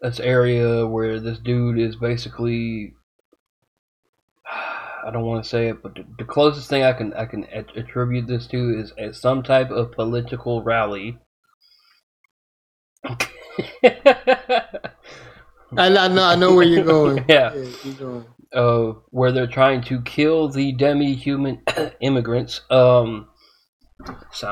this 0.00 0.20
area 0.20 0.87
where 0.87 1.20
this 1.20 1.38
dude 1.38 1.78
is 1.78 1.96
basically 1.96 2.94
I 5.04 5.11
don't 5.12 5.25
want 5.26 5.44
to 5.44 5.49
say 5.49 5.68
it, 5.68 5.82
but 5.82 5.94
the, 5.94 6.04
the 6.18 6.25
closest 6.25 6.68
thing 6.70 6.82
I 6.82 6.92
can 6.94 7.12
I 7.12 7.26
can 7.26 7.44
at- 7.46 7.76
attribute 7.76 8.26
this 8.26 8.46
to 8.49 8.78
is 8.78 8.92
at 8.99 9.14
some 9.14 9.42
type 9.42 9.70
of 9.70 9.92
political 9.92 10.62
rally. 10.62 11.18
I, 13.04 14.70
I 15.76 16.08
know 16.08 16.25
I 16.25 16.37
know 16.37 16.54
where 16.54 16.64
you're 16.64 16.84
going. 16.84 17.25
Yeah. 17.28 17.54
you're 17.84 17.94
going. 17.94 18.25
Uh, 18.54 18.92
where 19.11 19.32
they're 19.32 19.46
trying 19.46 19.82
to 19.82 20.00
kill 20.02 20.49
the 20.49 20.73
demi-human 20.73 21.62
immigrants. 22.00 22.61
Um, 22.70 23.28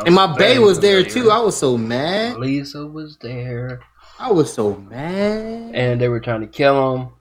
And 0.07 0.15
my 0.15 0.27
bae 0.29 0.39
very 0.39 0.59
was 0.59 0.81
there 0.81 1.03
too. 1.03 1.31
I 1.31 1.41
was 1.41 1.57
so 1.57 1.77
mad. 1.79 2.39
Lisa 2.39 2.87
was 2.87 3.19
there, 3.21 3.81
I 4.19 4.31
was 4.31 4.53
so 4.53 4.75
mad. 4.77 5.75
and 5.75 6.01
they 6.01 6.09
were 6.09 6.21
trying 6.21 6.41
to 6.43 6.47
kill 6.47 6.97
them. 6.97 7.13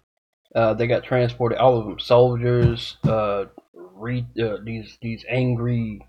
Uh, 0.55 0.73
they 0.73 0.85
got 0.87 1.03
transported, 1.03 1.57
all 1.57 1.77
of 1.77 1.85
them, 1.85 1.99
soldiers, 1.99 2.97
uh, 3.05 3.45
re- 3.73 4.27
uh, 4.41 4.57
these 4.65 4.97
these 5.01 5.23
angry 5.29 6.01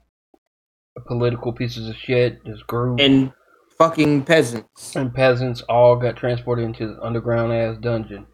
political 1.07 1.52
pieces 1.52 1.88
of 1.88 1.95
shit, 1.97 2.45
this 2.45 2.62
group, 2.64 3.00
and 3.00 3.33
fucking 3.79 4.25
peasants. 4.25 4.95
and 4.97 5.14
peasants 5.14 5.62
all 5.62 5.97
got 5.97 6.17
transported 6.17 6.64
into 6.64 6.88
the 6.88 7.00
underground 7.02 7.52
ass 7.52 7.79
dungeon 7.81 8.26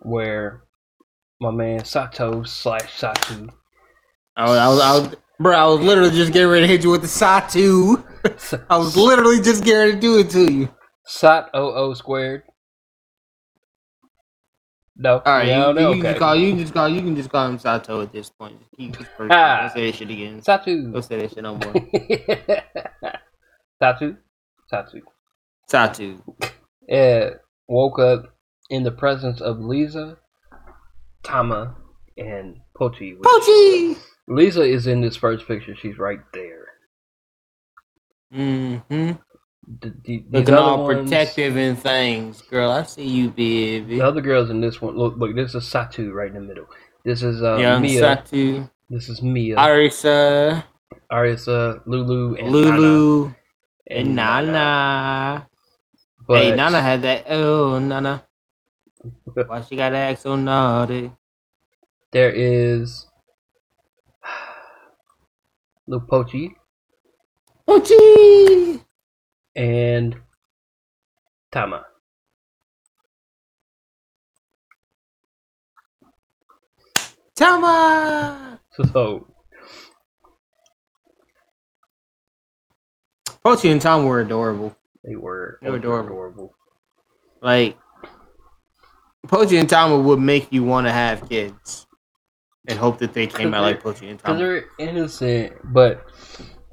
where 0.00 0.64
my 1.40 1.50
man 1.50 1.84
Sato 1.84 2.42
slash 2.42 3.00
Satu 3.00 3.50
I 4.36 4.44
was, 4.48 4.58
I 4.58 4.68
was, 4.68 4.80
I 4.80 4.92
was, 4.92 5.16
bro. 5.38 5.56
I 5.56 5.66
was 5.66 5.80
literally 5.80 6.10
just 6.10 6.32
getting 6.32 6.48
ready 6.48 6.66
to 6.66 6.72
hit 6.72 6.84
you 6.84 6.90
with 6.90 7.02
the 7.02 7.08
Satu. 7.08 8.02
I 8.70 8.78
was 8.78 8.96
literally 8.96 9.40
just 9.40 9.64
getting 9.64 9.78
ready 9.78 9.92
to 9.92 10.00
do 10.00 10.18
it 10.18 10.30
to 10.30 10.52
you. 10.52 10.68
Sat 11.04 11.50
O 11.52 11.72
O 11.72 11.94
squared. 11.94 12.44
No, 14.96 15.18
All 15.24 15.32
right, 15.38 15.48
yeah, 15.48 15.68
you, 15.68 15.74
no, 15.74 15.92
you, 15.94 16.02
can 16.02 16.06
okay. 16.06 16.08
just 16.10 16.18
call 16.18 16.36
you 16.36 16.50
can 16.50 16.58
just 16.58 16.74
call 16.74 16.88
you 16.88 17.00
can 17.00 17.16
just 17.16 17.30
call 17.30 17.48
him 17.48 17.58
Sato 17.58 18.02
at 18.02 18.12
this 18.12 18.30
point. 18.30 18.58
Just 18.60 18.72
keep 18.76 18.92
person. 19.16 19.28
Ah. 19.30 19.60
Don't 19.62 19.72
say 19.72 19.90
that 19.90 19.96
shit 19.96 20.10
again. 20.10 20.40
Satu. 20.40 20.92
Don't 20.92 21.02
say 21.02 21.18
that 21.18 21.30
shit 21.30 21.42
no 21.42 21.54
more. 21.54 21.72
Satu. 23.82 24.16
Satu. 24.70 25.00
Satu. 25.70 26.20
Uh, 26.90 27.36
woke 27.66 27.98
up 27.98 28.34
in 28.68 28.82
the 28.82 28.92
presence 28.92 29.40
of 29.40 29.58
Lisa, 29.58 30.18
Tama, 31.22 31.74
and 32.16 32.56
Pochi. 32.78 33.16
Pochi. 33.18 33.96
Lisa 34.28 34.62
is 34.62 34.86
in 34.86 35.00
this 35.00 35.16
first 35.16 35.46
picture. 35.46 35.74
She's 35.74 35.98
right 35.98 36.20
there. 36.32 36.66
Mm-hmm. 38.34 39.12
The, 39.80 39.88
the, 39.88 39.94
these 40.04 40.22
Looking 40.30 40.54
other 40.54 40.62
all 40.62 40.84
ones- 40.86 41.10
protective 41.10 41.56
and 41.56 41.78
things, 41.78 42.42
girl. 42.42 42.70
I 42.70 42.82
see 42.84 43.06
you, 43.06 43.30
baby. 43.30 43.98
The 43.98 44.06
other 44.06 44.20
girls 44.20 44.50
in 44.50 44.60
this 44.60 44.80
one, 44.80 44.96
look, 44.96 45.14
look. 45.16 45.34
This 45.34 45.54
is 45.54 45.64
Satu 45.64 46.12
right 46.12 46.28
in 46.28 46.34
the 46.34 46.40
middle. 46.40 46.66
This 47.04 47.22
is 47.22 47.42
uh, 47.42 47.56
Young 47.56 47.82
Mia. 47.82 48.02
Satu. 48.02 48.70
This 48.88 49.08
is 49.08 49.22
Mia, 49.22 49.56
Arisa. 49.56 50.64
Arisa, 51.12 51.80
Lulu, 51.86 52.34
and 52.36 52.50
Lulu. 52.50 53.24
Nana. 53.26 53.36
And 53.88 54.16
Nana. 54.16 55.46
But 56.26 56.42
Hey, 56.42 56.54
Nana 56.56 56.80
had 56.80 57.02
that. 57.02 57.26
Oh, 57.28 57.78
Nana. 57.78 58.24
Why 59.46 59.60
she 59.62 59.76
gotta 59.76 59.96
act 59.96 60.20
so 60.20 60.36
naughty? 60.36 61.12
there 62.12 62.30
is 62.34 63.06
Lil 65.86 66.00
Pochi 66.00 66.54
Pochi. 67.68 68.82
and 69.54 70.16
Tama. 71.52 71.84
Tama. 77.36 78.60
So 78.92 79.26
Pochi 83.44 83.72
and 83.72 83.80
Tom 83.80 84.04
were 84.04 84.20
adorable. 84.20 84.76
they 85.04 85.16
were 85.16 85.58
They 85.62 85.70
were 85.70 85.76
adorable. 85.76 86.08
adorable. 86.10 86.54
Like 87.40 87.78
Pochi 89.26 89.58
and 89.60 89.68
Tama 89.68 89.98
would 89.98 90.18
make 90.20 90.48
you 90.52 90.64
want 90.64 90.86
to 90.86 90.92
have 90.92 91.28
kids 91.28 91.86
and 92.68 92.78
hope 92.78 92.98
that 92.98 93.12
they 93.12 93.26
came 93.26 93.52
out 93.54 93.62
like 93.62 93.82
Pochi 93.82 94.10
and 94.10 94.18
Tama. 94.18 94.38
they're 94.38 94.64
innocent, 94.78 95.52
but 95.72 96.04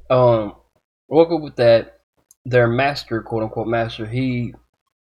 um, 0.09 0.53
woke 1.07 1.31
up 1.31 1.41
with 1.41 1.55
that. 1.57 1.93
Their 2.45 2.67
master, 2.69 3.21
quote 3.21 3.43
unquote 3.43 3.67
master, 3.67 4.05
he 4.05 4.53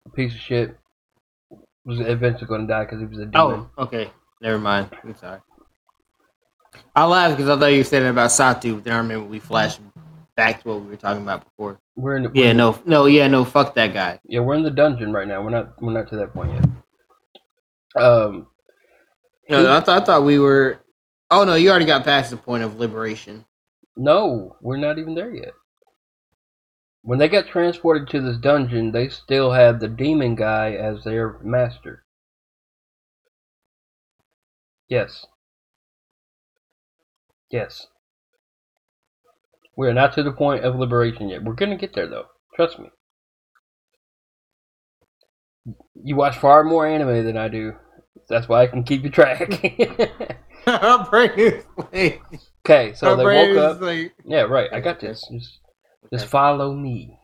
a 0.07 0.11
piece 0.11 0.33
of 0.33 0.41
shit 0.41 0.77
was 1.85 2.01
eventually 2.01 2.47
going 2.47 2.63
to 2.63 2.67
die 2.67 2.85
because 2.85 2.99
he 3.01 3.05
was 3.07 3.19
a 3.19 3.27
demon. 3.27 3.67
Oh, 3.77 3.83
okay. 3.83 4.11
Never 4.41 4.59
mind. 4.59 4.89
I'm 5.05 5.15
sorry. 5.17 5.41
I 6.95 7.05
laughed 7.05 7.37
because 7.37 7.51
I 7.55 7.61
thought 7.61 7.67
you 7.67 7.85
said 7.85 8.03
it 8.03 8.09
about 8.09 8.31
Satu, 8.31 8.75
but 8.77 8.85
then 8.85 8.95
I 8.95 8.99
remember 8.99 9.27
we 9.27 9.39
flashed 9.39 9.81
back 10.35 10.63
to 10.63 10.69
what 10.69 10.81
we 10.81 10.89
were 10.89 10.97
talking 10.97 11.23
about 11.23 11.45
before. 11.45 11.79
We're 11.95 12.17
in 12.17 12.23
the, 12.25 12.31
Yeah, 12.35 12.53
no, 12.53 12.79
no, 12.87 13.05
yeah, 13.07 13.29
no, 13.29 13.45
fuck 13.45 13.75
that 13.75 13.93
guy. 13.93 14.19
yeah, 14.25 14.41
we're 14.41 14.55
in 14.55 14.63
the 14.63 14.71
dungeon 14.71 15.13
right 15.13 15.29
now. 15.29 15.43
We're 15.43 15.51
not 15.51 15.81
we're 15.83 15.93
not 15.93 16.09
to 16.11 16.17
that 16.17 16.33
point 16.33 16.53
yet. 16.53 16.65
Um, 17.97 18.49
No, 19.49 19.77
I, 19.77 19.81
thought 19.81 20.03
I 20.03 20.05
thought 20.05 20.25
we 20.25 20.39
were. 20.39 20.81
Oh 21.31 21.45
no, 21.45 21.55
you 21.55 21.71
already 21.71 21.87
got 21.87 22.05
past 22.05 22.31
the 22.31 22.37
point 22.37 22.63
of 22.63 22.79
liberation. 22.79 23.45
no, 23.97 24.57
we're 24.61 24.77
not 24.77 24.99
even 24.99 25.15
there 25.15 25.35
yet. 25.35 25.53
When 27.03 27.19
they 27.19 27.29
got 27.29 27.47
transported 27.49 28.09
to 28.09 28.21
this 28.21 28.37
dungeon, 28.39 28.93
they 28.93 29.09
still 29.09 29.53
had 29.53 29.81
the 29.81 29.89
demon 29.89 30.35
guy 30.35 30.73
as 30.73 31.05
their 31.05 31.39
master. 31.43 32.05
Yes. 34.89 35.25
Yes. 37.51 37.87
We 39.77 39.87
are 39.89 39.95
not 39.95 40.15
to 40.15 40.23
the 40.23 40.33
point 40.33 40.65
of 40.65 40.77
liberation 40.77 41.29
yet. 41.29 41.45
We're 41.45 41.55
gonna 41.55 41.77
get 41.77 41.95
there 41.95 42.09
though. 42.09 42.27
Trust 42.55 42.79
me. 42.79 42.91
You 46.03 46.17
watch 46.17 46.37
far 46.37 46.65
more 46.65 46.87
anime 46.87 47.25
than 47.25 47.37
I 47.37 47.49
do. 47.49 47.75
That's 48.29 48.49
why 48.49 48.63
I 48.63 48.67
can 48.67 48.83
keep 48.85 49.05
you 49.05 49.11
track. 49.11 49.41
I'm 50.67 51.09
bringing 51.09 51.63
like, 51.77 52.23
okay, 52.67 52.93
so 52.95 53.15
they 53.17 53.25
woke 53.25 53.57
up. 53.57 54.13
Yeah, 54.25 54.43
right. 54.43 54.69
I 54.73 54.81
got 54.81 55.01
this. 55.01 55.25
Just, 55.31 55.61
just 56.13 56.27
follow 56.27 56.75
me. 56.75 57.19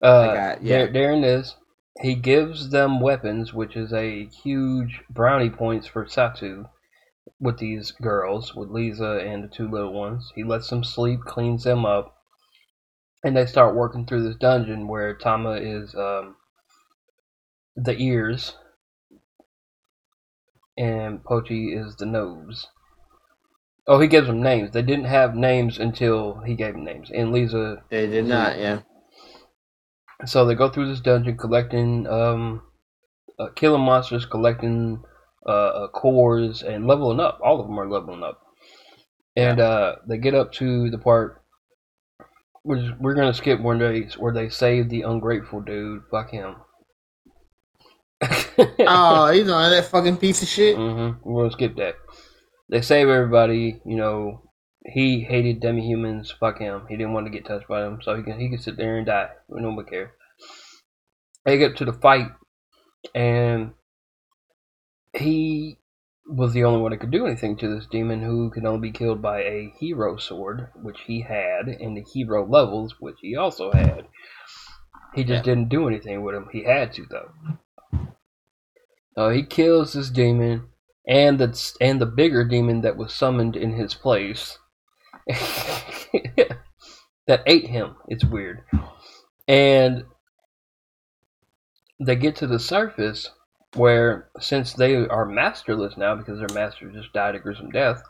Uh, 0.00 0.34
got- 0.34 0.62
yeah. 0.62 0.78
there, 0.78 0.92
there 0.92 1.12
it 1.12 1.24
is. 1.24 1.56
He 2.00 2.14
gives 2.14 2.70
them 2.70 3.00
weapons, 3.00 3.52
which 3.52 3.76
is 3.76 3.92
a 3.92 4.26
huge 4.26 5.00
brownie 5.10 5.50
points 5.50 5.86
for 5.86 6.06
Satu 6.06 6.68
with 7.38 7.58
these 7.58 7.90
girls, 7.90 8.54
with 8.54 8.70
Lisa 8.70 9.18
and 9.24 9.44
the 9.44 9.48
two 9.48 9.68
little 9.68 9.92
ones. 9.92 10.32
He 10.34 10.42
lets 10.42 10.68
them 10.70 10.84
sleep, 10.84 11.20
cleans 11.20 11.64
them 11.64 11.84
up, 11.84 12.14
and 13.22 13.36
they 13.36 13.46
start 13.46 13.74
working 13.74 14.06
through 14.06 14.22
this 14.22 14.36
dungeon 14.36 14.88
where 14.88 15.14
Tama 15.14 15.52
is 15.56 15.94
um, 15.94 16.36
the 17.76 17.96
ears 17.98 18.54
and 20.76 21.22
Pochi 21.22 21.76
is 21.76 21.96
the 21.96 22.06
nose. 22.06 22.66
Oh, 23.86 23.98
he 23.98 24.06
gives 24.06 24.28
them 24.28 24.42
names. 24.42 24.70
They 24.70 24.82
didn't 24.82 25.06
have 25.06 25.34
names 25.34 25.78
until 25.78 26.40
he 26.46 26.54
gave 26.54 26.74
them 26.74 26.84
names. 26.84 27.10
And 27.12 27.32
Lisa 27.32 27.82
They 27.90 28.06
did 28.06 28.26
not, 28.26 28.58
yeah. 28.58 28.80
so 30.24 30.44
they 30.44 30.54
go 30.54 30.68
through 30.68 30.88
this 30.88 31.00
dungeon 31.00 31.36
collecting, 31.36 32.06
um, 32.06 32.62
uh, 33.38 33.48
killing 33.56 33.82
monsters, 33.82 34.24
collecting 34.24 35.02
uh, 35.44 35.50
uh, 35.50 35.88
cores, 35.88 36.62
and 36.62 36.86
leveling 36.86 37.18
up. 37.18 37.40
All 37.42 37.60
of 37.60 37.66
them 37.66 37.78
are 37.78 37.90
leveling 37.90 38.22
up. 38.22 38.40
And 39.34 39.58
uh, 39.58 39.96
they 40.06 40.18
get 40.18 40.34
up 40.34 40.52
to 40.54 40.90
the 40.90 40.98
part. 40.98 41.38
Which 42.64 42.84
we're 43.00 43.14
gonna 43.14 43.34
skip 43.34 43.60
one 43.60 43.80
they 43.80 44.02
where 44.18 44.32
they 44.32 44.48
save 44.48 44.88
the 44.88 45.02
ungrateful 45.02 45.60
dude. 45.62 46.02
Fuck 46.08 46.30
him. 46.30 46.54
Oh, 48.84 49.30
he's 49.32 49.48
on 49.48 49.70
that 49.70 49.86
fucking 49.86 50.18
piece 50.18 50.42
of 50.42 50.48
shit. 50.48 50.76
Mm-hmm. 50.76 51.28
We're 51.28 51.42
gonna 51.42 51.52
skip 51.52 51.76
that. 51.76 51.96
They 52.68 52.80
save 52.80 53.08
everybody. 53.08 53.80
You 53.84 53.96
know, 53.96 54.50
he 54.84 55.20
hated 55.20 55.60
demi-humans. 55.60 56.34
Fuck 56.38 56.58
him. 56.58 56.86
He 56.88 56.96
didn't 56.96 57.12
want 57.12 57.26
to 57.26 57.32
get 57.32 57.46
touched 57.46 57.68
by 57.68 57.82
them, 57.82 57.98
so 58.02 58.16
he 58.16 58.22
can 58.22 58.38
he 58.38 58.48
can 58.48 58.58
sit 58.58 58.76
there 58.76 58.96
and 58.96 59.06
die. 59.06 59.30
We 59.48 59.60
don't 59.60 59.88
care. 59.88 60.12
They 61.44 61.58
get 61.58 61.76
to 61.78 61.84
the 61.84 61.92
fight, 61.92 62.28
and 63.14 63.72
he 65.12 65.78
was 66.26 66.52
the 66.52 66.64
only 66.64 66.80
one 66.80 66.92
that 66.92 66.98
could 66.98 67.10
do 67.10 67.26
anything 67.26 67.56
to 67.56 67.74
this 67.74 67.86
demon, 67.90 68.22
who 68.22 68.50
could 68.50 68.64
only 68.64 68.90
be 68.90 68.96
killed 68.96 69.20
by 69.20 69.40
a 69.40 69.72
hero 69.78 70.16
sword, 70.16 70.68
which 70.76 71.00
he 71.06 71.22
had, 71.22 71.66
and 71.66 71.96
the 71.96 72.04
hero 72.12 72.46
levels, 72.48 72.94
which 73.00 73.16
he 73.20 73.36
also 73.36 73.72
had. 73.72 74.06
He 75.14 75.24
just 75.24 75.44
didn't 75.44 75.68
do 75.68 75.88
anything 75.88 76.22
with 76.22 76.34
him. 76.34 76.48
He 76.52 76.64
had 76.64 76.92
to 76.94 77.06
though. 77.10 77.30
Uh, 79.16 79.30
he 79.30 79.42
kills 79.42 79.92
this 79.92 80.10
demon 80.10 80.68
and 81.06 81.38
the 81.38 81.72
and 81.80 82.00
the 82.00 82.06
bigger 82.06 82.44
demon 82.44 82.80
that 82.82 82.96
was 82.96 83.12
summoned 83.12 83.56
in 83.56 83.72
his 83.72 83.94
place 83.94 84.58
that 85.28 86.56
ate 87.46 87.66
him. 87.66 87.96
It's 88.08 88.24
weird. 88.24 88.62
And 89.48 90.04
they 92.00 92.16
get 92.16 92.36
to 92.36 92.46
the 92.46 92.58
surface 92.58 93.30
where 93.74 94.28
since 94.40 94.72
they 94.74 94.94
are 94.96 95.26
masterless 95.26 95.96
now 95.96 96.14
because 96.14 96.38
their 96.38 96.54
master 96.54 96.90
just 96.90 97.12
died 97.12 97.34
a 97.34 97.38
gruesome 97.38 97.70
death, 97.70 98.02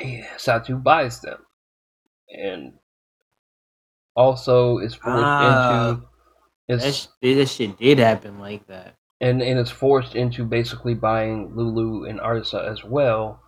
Satu 0.00 0.82
buys 0.82 1.20
them. 1.20 1.44
And 2.28 2.74
also 4.16 4.78
is 4.78 4.94
forced 4.94 5.24
Ah. 5.24 5.90
into 5.90 6.06
is 6.68 6.82
That, 6.82 6.94
sh- 6.94 7.06
that 7.36 7.48
shit 7.48 7.78
did 7.78 7.98
happen 7.98 8.38
like 8.38 8.66
that. 8.68 8.94
And 9.20 9.42
and 9.42 9.58
is 9.58 9.70
forced 9.70 10.14
into 10.14 10.44
basically 10.44 10.94
buying 10.94 11.54
Lulu 11.54 12.04
and 12.04 12.20
Arisa 12.20 12.66
as 12.70 12.82
well, 12.84 13.42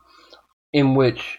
in 0.72 0.94
which 0.94 1.38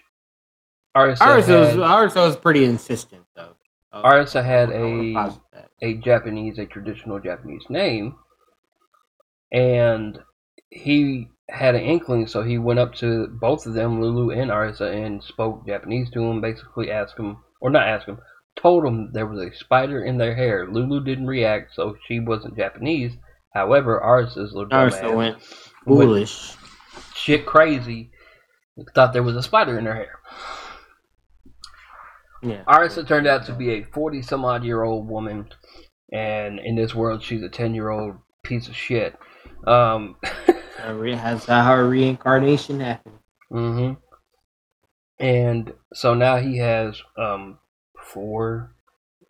Arisa 0.95 1.17
Arisa 1.17 1.59
was, 1.59 1.75
Arisa 1.75 2.27
was 2.27 2.35
pretty 2.35 2.65
insistent 2.65 3.25
though. 3.35 3.55
Uh, 3.91 4.03
Arisa 4.03 4.43
had 4.43 4.69
a 4.71 5.33
a 5.81 5.95
Japanese, 5.95 6.57
a 6.57 6.65
traditional 6.65 7.19
Japanese 7.19 7.63
name, 7.69 8.15
and 9.51 10.19
he 10.69 11.29
had 11.49 11.75
an 11.75 11.81
inkling, 11.81 12.25
so 12.25 12.41
he 12.41 12.57
went 12.57 12.79
up 12.79 12.95
to 12.95 13.27
both 13.27 13.65
of 13.65 13.73
them, 13.73 14.01
Lulu 14.01 14.31
and 14.31 14.49
Arisa, 14.49 14.91
and 14.91 15.23
spoke 15.23 15.67
Japanese 15.67 16.09
to 16.11 16.23
him. 16.23 16.41
Basically, 16.41 16.89
asked 16.89 17.19
him, 17.19 17.37
or 17.61 17.69
not 17.69 17.87
asked 17.87 18.07
him, 18.07 18.17
told 18.55 18.85
him 18.85 19.11
there 19.13 19.27
was 19.27 19.39
a 19.39 19.55
spider 19.55 20.03
in 20.03 20.17
their 20.17 20.35
hair. 20.35 20.67
Lulu 20.67 21.03
didn't 21.03 21.27
react, 21.27 21.73
so 21.75 21.95
she 22.07 22.19
wasn't 22.19 22.57
Japanese. 22.57 23.13
However, 23.53 24.01
Arisa's 24.03 24.53
little 24.53 24.69
Arisa 24.69 25.03
dumbass 25.03 25.15
went 25.15 25.41
foolish. 25.85 26.55
shit 27.15 27.45
crazy, 27.45 28.11
thought 28.95 29.13
there 29.13 29.23
was 29.23 29.35
a 29.35 29.43
spider 29.43 29.77
in 29.77 29.85
her 29.85 29.93
hair. 29.95 30.19
Yeah. 32.41 32.63
Arisa 32.67 33.07
turned 33.07 33.27
out 33.27 33.45
to 33.45 33.53
be 33.53 33.69
a 33.71 33.83
40 33.83 34.21
some 34.21 34.43
odd 34.43 34.63
year 34.63 34.83
old 34.83 35.07
woman, 35.07 35.49
and 36.11 36.59
in 36.59 36.75
this 36.75 36.93
world, 36.93 37.23
she's 37.23 37.43
a 37.43 37.49
10 37.49 37.73
year 37.73 37.89
old 37.89 38.15
piece 38.43 38.67
of 38.67 38.75
shit. 38.75 39.15
Um, 39.65 40.17
That's 40.77 41.45
how 41.45 41.63
her 41.63 41.87
reincarnation 41.87 42.79
happened. 42.81 43.19
hmm 43.49 43.93
And 45.19 45.73
so 45.93 46.13
now 46.13 46.37
he 46.37 46.57
has 46.57 47.01
um, 47.17 47.59
four, 47.97 48.75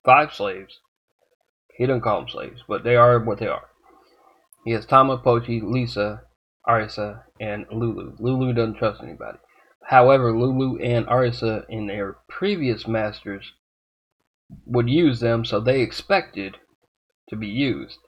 five 0.04 0.34
slaves. 0.34 0.80
He 1.76 1.86
doesn't 1.86 2.02
call 2.02 2.22
them 2.22 2.30
slaves, 2.30 2.64
but 2.68 2.84
they 2.84 2.96
are 2.96 3.20
what 3.20 3.38
they 3.40 3.48
are. 3.48 3.70
He 4.66 4.72
has 4.72 4.86
Tama, 4.86 5.18
Pochi, 5.18 5.62
Lisa, 5.62 6.24
Arisa, 6.68 7.24
and 7.40 7.66
Lulu. 7.72 8.16
Lulu 8.20 8.54
doesn't 8.54 8.76
trust 8.78 9.02
anybody. 9.04 9.38
However, 9.86 10.32
Lulu 10.32 10.78
and 10.78 11.06
Arisa 11.08 11.66
and 11.70 11.90
their 11.90 12.18
previous 12.30 12.88
masters 12.88 13.52
would 14.66 14.90
use 14.90 15.20
them, 15.20 15.44
so 15.44 15.60
they 15.60 15.82
expected 15.82 16.58
to 17.30 17.36
be 17.36 17.48
used. 17.48 18.00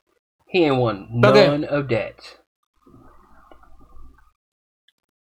He 0.48 0.64
ain't 0.66 0.78
Okay. 0.78 1.48
none 1.48 1.64
of 1.66 1.90
that. 1.90 2.38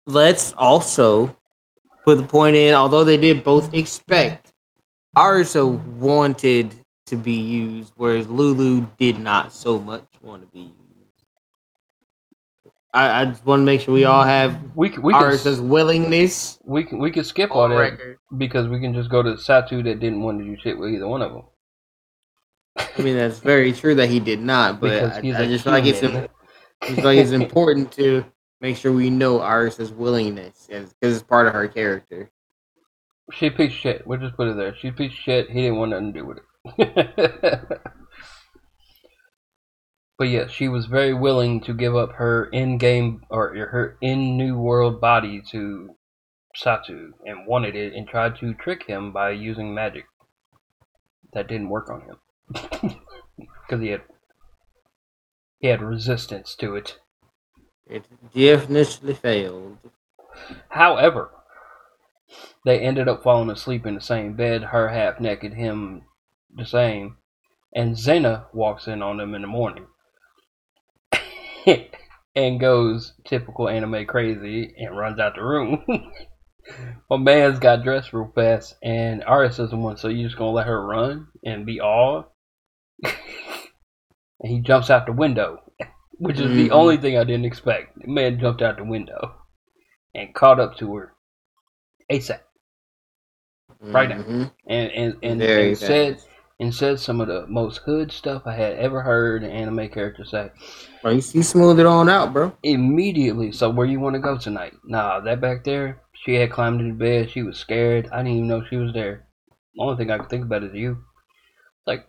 Let's 0.07 0.53
also 0.57 1.37
put 2.05 2.19
the 2.19 2.25
point 2.25 2.55
in, 2.55 2.75
although 2.75 3.03
they 3.03 3.17
did 3.17 3.43
both 3.43 3.75
expect, 3.75 4.53
Arisa 5.17 5.67
wanted 5.97 6.75
to 7.07 7.17
be 7.17 7.33
used, 7.33 7.93
whereas 7.97 8.29
Lulu 8.29 8.87
did 8.99 9.19
not 9.19 9.53
so 9.53 9.81
much 9.81 10.05
want 10.23 10.43
to 10.43 10.49
be 10.49 10.61
used. 10.61 10.86
I, 12.97 13.21
I 13.21 13.25
just 13.27 13.45
want 13.45 13.61
to 13.61 13.65
make 13.65 13.83
sure 13.83 13.93
we 13.93 14.05
all 14.05 14.25
have 14.25 14.59
We 14.75 14.89
can, 14.89 15.03
we 15.03 15.13
can, 15.13 15.23
Arisa's 15.23 15.61
willingness 15.61 16.59
we 16.65 16.83
can, 16.83 16.99
we 16.99 17.11
can 17.11 17.25
skip 17.25 17.51
all 17.51 17.63
on 17.63 17.71
that 17.71 17.77
record. 17.77 18.19
because 18.39 18.69
we 18.69 18.81
can 18.81 18.95
just 18.95 19.11
go 19.11 19.23
to 19.23 19.33
the 19.33 19.37
Satu 19.37 19.85
that 19.85 20.01
didn't 20.01 20.23
want 20.23 20.39
to 20.39 20.45
do 20.45 20.57
shit 20.59 20.79
with 20.79 20.91
either 20.91 21.07
one 21.07 21.21
of 21.21 21.33
them. 21.33 21.43
I 22.77 23.03
mean, 23.03 23.17
that's 23.17 23.39
very 23.39 23.73
true 23.73 23.95
that 23.97 24.09
he 24.09 24.19
did 24.19 24.41
not, 24.41 24.81
but 24.81 24.91
Because 24.91 25.19
I, 25.19 25.21
he's 25.21 25.35
I 25.35 25.43
a 25.43 25.47
just 25.47 25.65
feel 25.65 25.73
like 25.75 25.85
it's, 25.85 26.01
human. 26.01 26.29
Just 26.85 27.03
like 27.03 27.19
it's 27.19 27.31
important 27.43 27.93
to 27.93 28.25
make 28.63 28.79
sure 28.79 28.93
we 28.93 29.11
know 29.11 29.41
Arisa's 29.43 29.93
willingness 29.93 30.67
because 30.69 30.95
it's 31.03 31.23
part 31.23 31.47
of 31.47 31.53
her 31.53 31.69
character. 31.69 32.31
She 33.33 33.51
piece 33.51 33.73
shit. 33.73 34.07
We'll 34.07 34.21
just 34.21 34.37
put 34.37 34.49
it 34.49 34.57
there. 34.57 34.75
She 34.77 34.91
piece 34.91 35.13
shit. 35.13 35.51
He 35.51 35.63
didn't 35.63 35.77
want 35.77 35.91
nothing 35.91 36.13
to 36.15 36.19
do 36.21 36.27
with 36.27 36.39
it. 36.79 37.83
but 40.19 40.29
yeah, 40.29 40.47
she 40.47 40.69
was 40.69 40.87
very 40.87 41.13
willing 41.13 41.61
to 41.61 41.75
give 41.75 41.95
up 41.95 42.13
her 42.13 42.47
in-game 42.47 43.23
or 43.29 43.55
her 43.55 43.99
in-new 44.01 44.59
world 44.59 45.01
body 45.01 45.43
to 45.51 45.95
Satu 46.57 47.11
and 47.27 47.47
wanted 47.47 47.77
it 47.77 47.93
and 47.93 48.09
tried 48.09 48.37
to 48.37 48.55
trick 48.55 48.85
him 48.85 49.13
by 49.13 49.31
using 49.31 49.75
magic. 49.75 50.07
That 51.35 51.49
didn't 51.49 51.69
work 51.69 51.91
on 51.91 52.01
him 52.03 52.17
because 53.37 53.83
he 53.83 53.89
had 53.89 54.03
he 55.59 55.69
had 55.69 55.83
resistance 55.83 56.55
to 56.57 56.77
it. 56.77 56.99
It 57.87 58.05
definitely 58.35 59.15
failed. 59.15 59.77
However, 60.71 61.31
they 62.65 62.81
ended 62.81 63.07
up 63.07 63.23
falling 63.23 63.51
asleep 63.51 63.85
in 63.85 63.95
the 63.95 64.01
same 64.01 64.33
bed, 64.35 64.65
her 64.65 64.89
half 64.89 65.21
naked, 65.21 65.55
him 65.55 66.03
the 66.55 66.65
same, 66.65 67.19
and 67.75 67.99
Zena 67.99 68.47
walks 68.53 68.87
in 68.87 69.03
on 69.03 69.19
them 69.19 69.35
in 69.35 69.43
the 69.43 69.49
morning 69.49 69.87
and 72.37 72.61
goes 72.61 73.15
typical 73.25 73.69
anime 73.69 74.07
crazy 74.07 74.75
and 74.79 74.97
runs 74.97 75.19
out 75.19 75.35
the 75.35 75.43
room. 75.43 75.85
My 77.11 77.17
man's 77.17 77.59
got 77.61 77.85
dressed 77.85 78.13
real 78.13 78.33
fast, 78.35 78.75
and 78.83 79.23
Aris 79.27 79.57
the 79.59 79.77
one, 79.77 79.97
so 79.97 80.09
you're 80.09 80.29
just 80.29 80.39
gonna 80.39 80.51
let 80.51 80.67
her 80.67 80.85
run 80.85 81.29
and 81.45 81.65
be 81.65 81.81
all? 81.81 82.35
and 83.05 83.15
he 84.45 84.61
jumps 84.61 84.91
out 84.91 85.07
the 85.07 85.13
window, 85.13 85.63
which 86.19 86.41
is 86.41 86.51
the 86.57 86.69
Mhm. 86.69 86.73
only 86.73 86.97
thing 86.97 87.17
I 87.19 87.25
didn't 87.25 87.45
expect. 87.45 87.99
The 88.01 88.09
man 88.09 88.41
jumped 88.41 88.63
out 88.63 88.79
the 88.79 88.85
window 88.85 89.35
and 90.15 90.35
caught 90.35 90.59
up 90.59 90.77
to 90.79 90.97
her 90.97 91.15
ASAP, 92.11 92.41
Right 93.81 94.09
now. 94.09 94.23
Mhm. 94.23 94.53
and 94.67 94.91
and 94.91 95.15
and, 95.23 95.43
and 95.43 95.79
said. 95.79 96.21
And 96.59 96.75
said 96.75 96.99
some 96.99 97.21
of 97.21 97.29
the 97.29 97.47
most 97.49 97.79
hood 97.79 98.11
stuff 98.11 98.43
I 98.47 98.55
had 98.55 98.75
ever 98.79 99.03
heard 99.03 99.43
an 99.45 99.51
anime 99.51 99.89
character 99.91 100.25
say. 100.25 100.51
Bro, 101.03 101.13
you, 101.13 101.23
you 101.33 101.43
smoothed 101.43 101.81
it 101.81 101.87
on 101.87 102.09
out, 102.09 102.33
bro. 102.33 102.57
Immediately, 102.63 103.53
so 103.53 103.69
where 103.71 103.87
you 103.87 104.01
want 104.01 104.15
to 104.15 104.21
go 104.21 104.39
tonight? 104.39 104.75
Nah, 104.85 105.21
that 105.21 105.41
back 105.41 105.65
there. 105.65 106.01
She 106.25 106.35
had 106.35 106.51
climbed 106.51 106.81
into 106.81 106.95
bed. 106.95 107.31
She 107.31 107.43
was 107.43 107.59
scared. 107.59 108.09
I 108.11 108.19
didn't 108.19 108.33
even 108.33 108.49
know 108.49 108.65
she 108.69 108.77
was 108.77 108.93
there. 108.95 109.27
The 109.75 109.83
only 109.83 109.97
thing 109.97 110.11
I 110.11 110.19
could 110.19 110.31
think 110.31 110.45
about 110.45 110.65
is 110.65 110.75
you. 110.75 110.99
Like, 111.87 112.07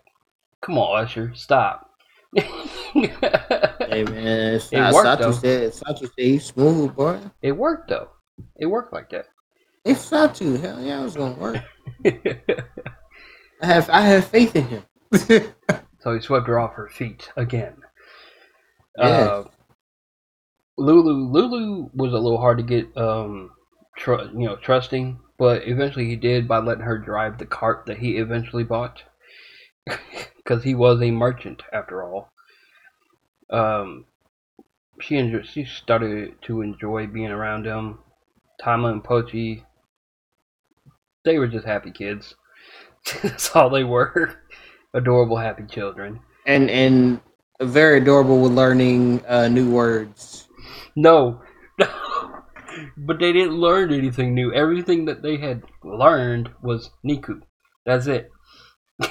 come 0.62 0.78
on, 0.78 1.04
Usher, 1.04 1.32
stop. 1.34 1.90
Hey 2.94 4.04
man, 4.04 4.60
It 4.72 4.92
worked, 4.94 5.20
though. 5.20 5.30
Satu 5.30 5.40
said, 5.40 5.72
Satu 5.72 5.98
said 6.00 6.10
he's 6.16 6.44
smooth, 6.46 6.94
boy. 6.94 7.18
it 7.42 7.52
worked 7.52 7.88
though. 7.88 8.08
It 8.56 8.66
worked 8.66 8.92
like 8.92 9.08
that. 9.10 9.26
It's 9.84 10.10
Satu. 10.10 10.60
Hell 10.60 10.80
yeah, 10.82 11.00
it 11.00 11.04
was 11.04 11.16
gonna 11.16 11.38
work. 11.38 11.56
I 13.60 13.66
have 13.66 13.90
I 13.90 14.00
have 14.02 14.26
faith 14.26 14.56
in 14.56 14.64
him. 14.64 14.84
So 16.00 16.14
he 16.14 16.20
swept 16.20 16.46
her 16.46 16.60
off 16.60 16.74
her 16.74 16.88
feet 16.88 17.30
again. 17.36 17.76
Yes. 18.96 19.26
Uh, 19.26 19.44
Lulu 20.76 21.28
Lulu 21.30 21.90
was 21.92 22.12
a 22.12 22.18
little 22.18 22.38
hard 22.38 22.58
to 22.58 22.64
get 22.64 22.96
um 22.96 23.50
tr- 23.96 24.30
you 24.32 24.46
know 24.46 24.56
trusting, 24.56 25.18
but 25.38 25.66
eventually 25.66 26.06
he 26.06 26.16
did 26.16 26.46
by 26.46 26.58
letting 26.58 26.84
her 26.84 26.98
drive 26.98 27.38
the 27.38 27.46
cart 27.46 27.84
that 27.86 27.98
he 27.98 28.16
eventually 28.16 28.62
bought 28.64 29.02
because 30.36 30.62
he 30.62 30.74
was 30.74 31.02
a 31.02 31.10
merchant 31.10 31.62
after 31.72 32.02
all. 32.04 32.30
Um, 33.50 34.06
she 35.00 35.16
enjoyed, 35.16 35.46
she 35.46 35.64
started 35.64 36.40
to 36.42 36.62
enjoy 36.62 37.06
being 37.06 37.30
around 37.30 37.66
him. 37.66 37.98
Tama 38.60 38.88
and 38.88 39.02
Pochi, 39.04 39.64
they 41.24 41.38
were 41.38 41.48
just 41.48 41.66
happy 41.66 41.90
kids. 41.90 42.34
That's 43.22 43.50
all 43.56 43.70
they 43.70 43.84
were. 43.84 44.34
Adorable, 44.94 45.36
happy 45.36 45.64
children. 45.68 46.20
and 46.46 46.70
and 46.70 47.20
very 47.60 47.98
adorable 47.98 48.40
with 48.40 48.52
learning 48.52 49.24
uh, 49.26 49.48
new 49.48 49.70
words. 49.70 50.48
No, 50.96 51.40
no. 51.78 51.86
But 52.96 53.18
they 53.18 53.32
didn't 53.32 53.54
learn 53.58 53.92
anything 53.92 54.34
new. 54.34 54.52
Everything 54.52 55.06
that 55.06 55.20
they 55.22 55.36
had 55.36 55.62
learned 55.82 56.50
was 56.62 56.90
Niku. 57.04 57.40
That's 57.84 58.06
it. 58.06 58.30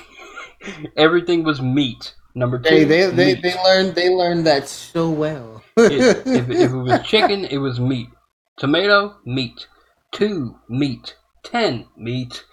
Everything 0.95 1.43
was 1.43 1.61
meat. 1.61 2.13
Number 2.35 2.59
two. 2.59 2.69
They 2.69 2.83
they 2.85 3.05
they, 3.09 3.33
they 3.35 3.55
learned 3.63 3.95
they 3.95 4.09
learned 4.09 4.45
that 4.47 4.67
so 4.67 5.09
well. 5.09 5.63
It- 5.75 6.25
if, 6.27 6.49
if 6.49 6.71
it 6.71 6.75
was 6.75 7.01
chicken, 7.05 7.45
it 7.45 7.57
was 7.57 7.79
meat. 7.79 8.07
Tomato, 8.57 9.17
meat. 9.25 9.67
Two, 10.13 10.55
meat. 10.69 11.15
Ten, 11.43 11.87
meat. 11.97 12.43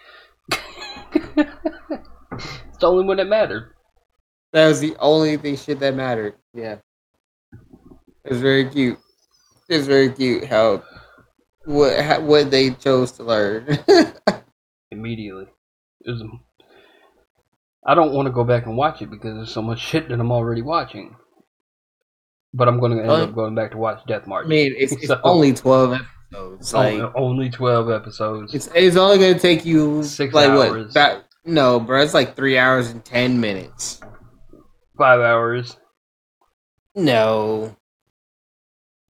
It's 1.15 2.79
the 2.79 2.87
only 2.87 3.05
one 3.05 3.17
that 3.19 3.29
mattered. 3.29 3.73
that 4.53 4.69
was 4.69 4.81
the 4.81 4.97
only 4.99 5.37
thing 5.37 5.57
shit 5.57 5.79
that 5.81 5.95
mattered. 5.95 6.35
Yeah, 6.53 6.77
it 8.25 8.31
was 8.31 8.41
very 8.41 8.69
cute. 8.69 8.99
It 9.69 9.79
was 9.79 9.87
very 9.87 10.11
cute 10.11 10.45
how 10.45 10.83
what 11.65 12.01
how, 12.01 12.21
what 12.21 12.51
they 12.51 12.71
chose 12.71 13.13
to 13.13 13.25
learn. 13.25 13.79
immediately. 14.91 15.47
It 16.05 16.11
was, 16.11 16.23
I 17.87 17.95
don't 17.95 18.13
want 18.13 18.27
to 18.27 18.33
go 18.33 18.45
back 18.45 18.67
and 18.67 18.77
watch 18.77 19.03
it 19.03 19.11
because 19.11 19.35
there's 19.35 19.53
so 19.53 19.63
much 19.63 19.81
shit 19.81 20.09
that 20.09 20.19
I'm 20.19 20.33
already 20.33 20.63
watching. 20.63 21.17
But 22.53 22.69
I'm 22.69 22.79
going 22.79 22.97
to 22.97 23.03
end 23.03 23.11
up 23.11 23.35
going 23.35 23.55
back 23.55 23.73
to 23.73 23.79
watch 23.79 24.01
Death 24.07 24.27
March. 24.29 24.47
I 24.47 24.49
mean, 24.49 24.75
it's, 24.79 24.93
it's 24.93 25.11
only 25.25 25.53
twelve 25.53 25.93
episodes. 25.93 26.11
It's 26.33 26.73
Like 26.73 26.95
only, 26.95 27.13
only 27.15 27.51
12 27.51 27.91
episodes. 27.91 28.55
it's 28.55 28.69
it's 28.75 28.97
only 28.97 29.19
gonna 29.19 29.39
take 29.39 29.65
you 29.65 30.03
Six 30.03 30.35
like 30.35 30.49
hours. 30.51 30.87
what? 30.87 30.91
About, 30.91 31.25
no, 31.45 31.79
bro, 31.79 32.01
it's 32.03 32.15
like 32.15 32.35
three 32.35 32.59
hours 32.59 32.91
and 32.91 33.05
ten 33.05 33.41
minutes. 33.41 34.01
Five 34.99 35.21
hours. 35.21 35.77
No, 36.97 37.77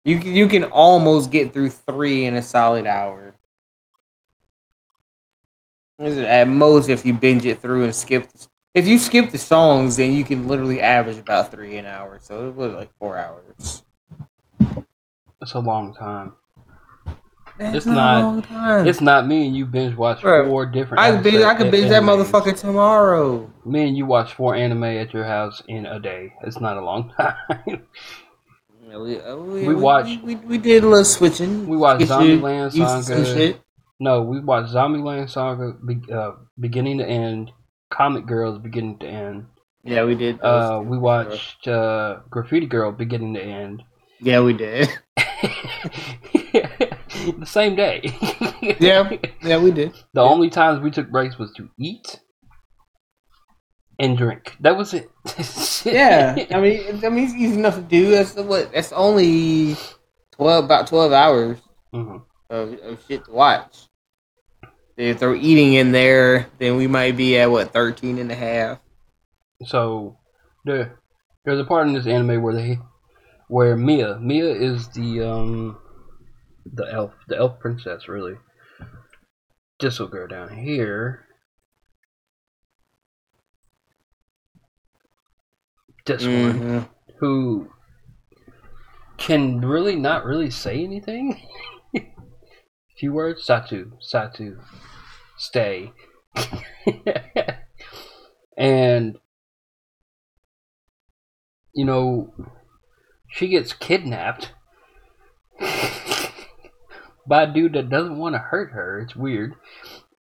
you 0.05 0.19
can- 0.19 0.33
you 0.35 0.49
can 0.49 0.65
almost 0.65 1.31
get 1.31 1.53
through 1.53 1.71
three 1.71 2.25
in 2.25 2.35
a 2.35 2.43
solid 2.43 2.87
hour. 2.87 3.35
At 6.01 6.49
most, 6.49 6.89
if 6.89 7.05
you 7.07 7.13
binge 7.15 7.45
it 7.47 7.61
through 7.61 7.85
and 7.85 7.95
skip, 7.95 8.29
if 8.75 8.89
you 8.89 8.99
skip 8.99 9.31
the 9.31 9.39
songs, 9.39 9.97
then 9.97 10.13
you 10.13 10.25
can 10.25 10.49
literally 10.49 10.81
average 10.81 11.19
about 11.19 11.51
three 11.53 11.77
an 11.77 11.87
hour. 11.87 12.19
So 12.21 12.49
it 12.49 12.55
was 12.57 12.73
like 12.73 12.91
four 12.99 13.17
hours. 13.19 13.85
It's 15.41 15.53
a 15.55 15.61
long 15.61 15.95
time. 15.95 16.33
That's 17.59 17.77
It's 17.79 17.87
not, 17.87 17.95
not- 17.95 18.21
a 18.21 18.23
long 18.25 18.43
time. 18.43 18.87
It's 18.87 19.01
not 19.01 19.27
me 19.27 19.47
and 19.47 19.57
you 19.57 19.67
binge 19.67 19.95
watch 19.97 20.23
Bro, 20.23 20.47
four 20.49 20.67
different. 20.67 21.01
I 21.03 21.13
could 21.13 21.23
binge, 21.23 21.37
I 21.37 21.51
episodes- 21.51 21.59
could 21.63 21.71
binge 21.71 21.89
that 21.91 22.03
motherfucker 22.03 22.59
tomorrow. 22.59 23.51
Me 23.65 23.87
and 23.89 23.97
you 23.97 24.07
watch 24.07 24.35
four 24.35 24.55
anime 24.55 24.85
at 24.85 25.13
your 25.13 25.25
house 25.25 25.63
in 25.69 25.87
a 25.87 26.01
day. 26.01 26.33
It's 26.45 26.61
not 26.61 26.77
a 26.77 26.85
long 26.85 27.13
time. 27.17 27.87
Yeah, 28.89 28.99
we, 28.99 29.21
uh, 29.21 29.37
we, 29.37 29.67
We 29.69 29.75
watched- 29.75 30.23
We, 30.25 30.35
we, 30.35 30.47
we 30.47 30.59
did 30.59 30.83
a 30.85 30.89
little 30.89 31.05
switching. 31.05 31.67
We 31.69 31.77
watched 31.77 32.01
Get 32.09 32.09
you 32.23 32.39
Zombieland 32.41 32.75
used 32.75 32.77
to 32.77 33.03
some 33.03 33.25
Saga. 33.25 33.55
no, 34.01 34.23
we 34.23 34.41
watched 34.41 34.73
Zombieland 34.75 35.31
Saga 35.31 35.73
be, 35.87 36.01
uh, 36.13 36.33
beginning 36.59 36.99
to 36.99 37.07
end. 37.07 37.53
Comic 37.91 38.25
Girls 38.27 38.59
beginning 38.59 38.99
to 39.01 39.07
end. 39.07 39.47
Yeah, 39.85 40.05
we 40.05 40.15
did. 40.15 40.41
Uh, 40.41 40.81
we 40.83 40.97
watched 40.97 41.69
uh, 41.69 42.21
Graffiti 42.31 42.65
Girl 42.67 42.91
beginning 42.93 43.35
to 43.35 43.43
end. 43.43 43.83
Yeah, 44.21 44.41
we 44.41 44.55
did. 44.55 44.89
the 47.31 47.47
same 47.47 47.77
day. 47.77 48.01
Yeah. 48.81 49.11
Yeah, 49.43 49.59
we 49.59 49.71
did. 49.73 49.93
The 50.15 50.21
only 50.21 50.49
times 50.51 50.81
we 50.81 50.91
took 50.91 51.11
breaks 51.11 51.37
was 51.39 51.53
to 51.55 51.69
eat 51.79 52.21
and 53.99 54.17
drink. 54.17 54.57
That 54.61 54.77
was 54.77 54.95
it. 54.95 55.11
Yeah, 55.85 56.37
I 56.53 56.61
mean, 56.61 57.05
I 57.05 57.09
mean, 57.09 57.25
it's 57.25 57.35
easy 57.35 57.59
enough 57.59 57.75
to 57.75 57.83
do. 57.83 58.11
That's 58.11 58.35
what. 58.35 58.73
That's 58.73 58.93
only 58.93 59.77
twelve, 60.31 60.65
about 60.65 60.87
twelve 60.87 61.13
hours 61.13 61.59
Mhm. 61.93 62.23
of, 62.51 62.73
of 62.81 63.05
shit 63.09 63.25
to 63.25 63.33
watch. 63.33 63.89
If 64.97 65.19
they're 65.19 65.35
eating 65.35 65.73
in 65.75 65.91
there, 65.91 66.47
then 66.59 66.77
we 66.77 66.87
might 66.87 67.17
be 67.17 67.37
at 67.39 67.51
what 67.51 67.73
13 67.73 68.19
and 68.19 68.31
a 68.31 68.35
half. 68.35 68.79
So 69.67 70.19
there, 70.65 71.01
there's 71.45 71.59
a 71.61 71.65
part 71.65 71.89
in 71.89 71.95
this 71.95 72.07
anime 72.07 72.43
where 72.43 72.55
they, 72.55 72.79
where 73.49 73.77
Mia, 73.77 74.19
Mia 74.21 74.55
is 74.55 74.89
the 74.91 75.23
um, 75.29 75.79
the 76.65 76.87
elf, 76.93 77.13
the 77.29 77.37
elf 77.37 77.59
princess, 77.61 78.09
really. 78.09 78.35
This 79.81 79.99
will 79.99 80.09
go 80.09 80.27
down 80.27 80.55
here. 80.57 81.27
This 86.07 86.23
one, 86.23 86.61
Mhm. 86.61 86.89
who 87.21 87.73
can 89.19 89.61
really 89.61 89.97
not 89.97 90.25
really 90.25 90.51
say 90.51 90.83
anything. 90.83 91.41
Few 92.99 93.13
words, 93.13 93.47
Satu, 93.47 93.93
Satu, 94.01 94.61
stay. 95.37 95.93
and 98.57 99.19
you 101.75 101.85
know, 101.85 102.33
she 103.29 103.49
gets 103.49 103.73
kidnapped 103.73 104.53
by 107.27 107.45
a 107.45 107.53
dude 107.53 107.75
that 107.75 107.91
doesn't 107.91 108.19
want 108.19 108.35
to 108.35 108.39
hurt 108.39 108.73
her. 108.73 109.01
It's 109.01 109.17
weird. 109.17 109.55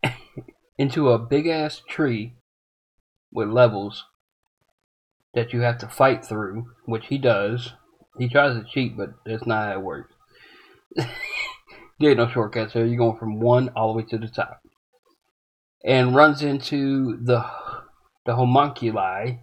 Into 0.78 1.10
a 1.10 1.18
big 1.18 1.46
ass 1.46 1.82
tree 1.88 2.34
with 3.32 3.48
levels 3.48 4.04
that 5.34 5.52
you 5.52 5.60
have 5.60 5.78
to 5.78 5.88
fight 5.88 6.24
through, 6.24 6.66
which 6.86 7.06
he 7.06 7.18
does. 7.18 7.72
He 8.18 8.28
tries 8.28 8.56
to 8.56 8.64
cheat, 8.68 8.96
but 8.96 9.10
that's 9.24 9.46
not 9.46 9.68
how 9.68 9.72
it 9.74 9.82
works. 9.82 10.12
there 10.96 12.10
ain't 12.10 12.18
no 12.18 12.28
shortcuts 12.28 12.72
here. 12.72 12.84
You're 12.84 12.98
going 12.98 13.18
from 13.18 13.40
one 13.40 13.68
all 13.70 13.92
the 13.92 13.98
way 13.98 14.08
to 14.10 14.18
the 14.18 14.28
top. 14.28 14.62
And 15.84 16.14
runs 16.14 16.42
into 16.42 17.16
the 17.16 17.44
the 18.26 18.36
homunculi, 18.36 19.38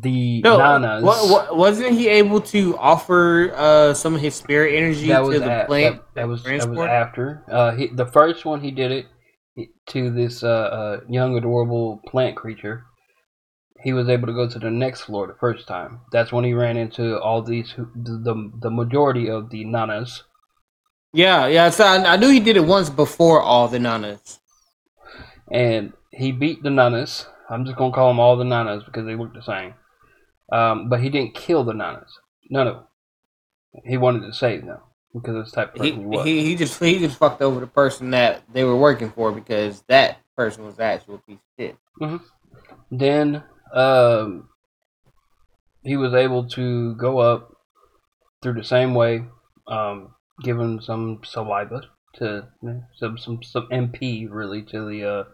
the 0.00 0.40
No, 0.42 0.58
nanas. 0.58 1.02
what, 1.02 1.28
what, 1.28 1.56
wasn't 1.56 1.92
he 1.92 2.08
able 2.08 2.40
to 2.40 2.76
offer 2.78 3.52
uh, 3.54 3.92
some 3.94 4.14
of 4.14 4.20
his 4.20 4.34
spirit 4.34 4.74
energy 4.74 5.08
that 5.08 5.20
to 5.22 5.38
the 5.38 5.62
a- 5.62 5.66
plant? 5.66 5.96
that, 5.96 6.14
that 6.14 6.28
was 6.28 6.42
that 6.44 6.68
was 6.68 6.78
after. 6.78 7.44
Uh, 7.50 7.72
he, 7.72 7.88
the 7.88 8.06
first 8.06 8.44
one 8.44 8.62
he 8.62 8.70
did 8.70 8.90
it 8.90 9.06
to 9.88 10.10
this 10.10 10.42
uh, 10.42 10.48
uh, 10.48 11.00
young 11.08 11.36
adorable 11.36 12.00
plant 12.06 12.36
creature. 12.36 12.84
He 13.82 13.92
was 13.92 14.08
able 14.08 14.28
to 14.28 14.32
go 14.32 14.48
to 14.48 14.58
the 14.58 14.70
next 14.70 15.02
floor 15.02 15.26
the 15.26 15.34
first 15.34 15.66
time. 15.68 16.00
That's 16.12 16.32
when 16.32 16.44
he 16.44 16.54
ran 16.54 16.76
into 16.76 17.20
all 17.20 17.42
these 17.42 17.74
the, 17.76 17.84
the 17.94 18.50
the 18.62 18.70
majority 18.70 19.28
of 19.28 19.50
the 19.50 19.64
nanas. 19.64 20.22
Yeah, 21.12 21.48
yeah. 21.48 21.68
So 21.68 21.84
I, 21.84 22.14
I 22.14 22.16
knew 22.16 22.30
he 22.30 22.40
did 22.40 22.56
it 22.56 22.64
once 22.64 22.88
before 22.88 23.42
all 23.42 23.68
the 23.68 23.78
nanas. 23.78 24.38
and 25.50 25.92
he 26.10 26.32
beat 26.32 26.62
the 26.62 26.70
nanas. 26.70 27.26
I'm 27.50 27.66
just 27.66 27.76
gonna 27.76 27.92
call 27.92 28.08
them 28.08 28.20
all 28.20 28.36
the 28.36 28.44
nanas 28.44 28.84
because 28.86 29.04
they 29.04 29.16
look 29.16 29.34
the 29.34 29.42
same. 29.42 29.74
Um, 30.52 30.88
but 30.88 31.00
he 31.00 31.08
didn't 31.08 31.34
kill 31.34 31.64
the 31.64 31.72
nanas. 31.72 32.10
No, 32.50 32.62
no. 32.64 32.86
He 33.86 33.96
wanted 33.96 34.26
to 34.26 34.32
save 34.34 34.66
them 34.66 34.80
because 35.14 35.34
that's 35.34 35.50
the 35.52 35.56
type 35.56 35.74
of 35.76 35.82
He, 35.82 35.90
person 35.92 36.02
he 36.02 36.06
was. 36.16 36.24
he 36.26 36.44
he 36.44 36.54
just 36.56 36.78
he 36.78 36.98
just 36.98 37.16
fucked 37.16 37.40
over 37.40 37.58
the 37.58 37.66
person 37.66 38.10
that 38.10 38.42
they 38.52 38.62
were 38.64 38.76
working 38.76 39.10
for 39.10 39.32
because 39.32 39.82
that 39.88 40.18
person 40.36 40.64
was 40.64 40.76
the 40.76 40.84
actual 40.84 41.18
piece 41.26 41.38
of 41.38 41.42
shit. 41.58 42.20
Then 42.90 43.42
um, 43.74 44.48
he 45.82 45.96
was 45.96 46.12
able 46.12 46.46
to 46.50 46.94
go 46.96 47.18
up 47.18 47.54
through 48.42 48.54
the 48.54 48.64
same 48.64 48.94
way, 48.94 49.24
um, 49.66 50.14
given 50.42 50.82
some 50.82 51.20
saliva 51.24 51.82
to 52.16 52.46
some 52.98 53.16
some 53.16 53.42
some 53.42 53.68
MP 53.72 54.28
really 54.30 54.62
to 54.64 54.86
the 54.86 55.08
uh, 55.08 55.24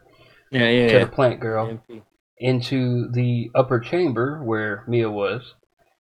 Yeah, 0.52 0.68
yeah, 0.68 0.88
to 0.92 0.98
the 1.06 1.10
plant 1.10 1.40
girl. 1.40 1.66
MP. 1.66 2.02
Into 2.40 3.10
the 3.10 3.50
upper 3.54 3.80
chamber 3.80 4.42
where 4.42 4.84
Mia 4.86 5.10
was, 5.10 5.54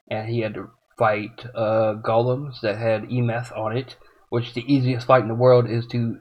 and 0.10 0.30
he 0.30 0.42
had 0.42 0.54
to 0.54 0.70
fight 0.98 1.46
uh, 1.56 1.96
golems 2.04 2.62
that 2.62 2.78
had 2.78 3.04
emeth 3.04 3.56
on 3.58 3.76
it, 3.76 3.96
which 4.30 4.54
the 4.54 4.72
easiest 4.72 5.08
fight 5.08 5.22
in 5.22 5.28
the 5.28 5.36
world 5.36 5.70
is 5.70 5.86
to 5.88 6.18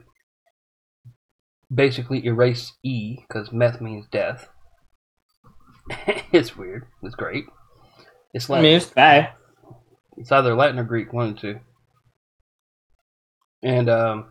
basically 1.72 2.24
erase 2.24 2.72
E, 2.82 3.18
because 3.28 3.52
meth 3.52 3.80
means 3.80 4.06
death. 4.10 4.48
it's 6.32 6.56
weird. 6.56 6.86
It's 7.02 7.14
great. 7.14 7.44
It's 8.32 8.48
I 8.50 8.54
Latin. 8.54 8.64
mean, 8.64 8.76
it's 8.76 8.86
bad. 8.86 9.30
It's 10.16 10.32
either 10.32 10.54
Latin 10.54 10.78
or 10.78 10.84
Greek, 10.84 11.12
one 11.12 11.30
of 11.30 11.38
two. 11.38 11.60
And 13.62 13.88
um, 13.88 14.26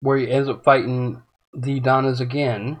where 0.00 0.16
he 0.18 0.30
ends 0.30 0.48
up 0.48 0.64
fighting 0.64 1.22
the 1.54 1.80
Donnas 1.80 2.20
again, 2.20 2.78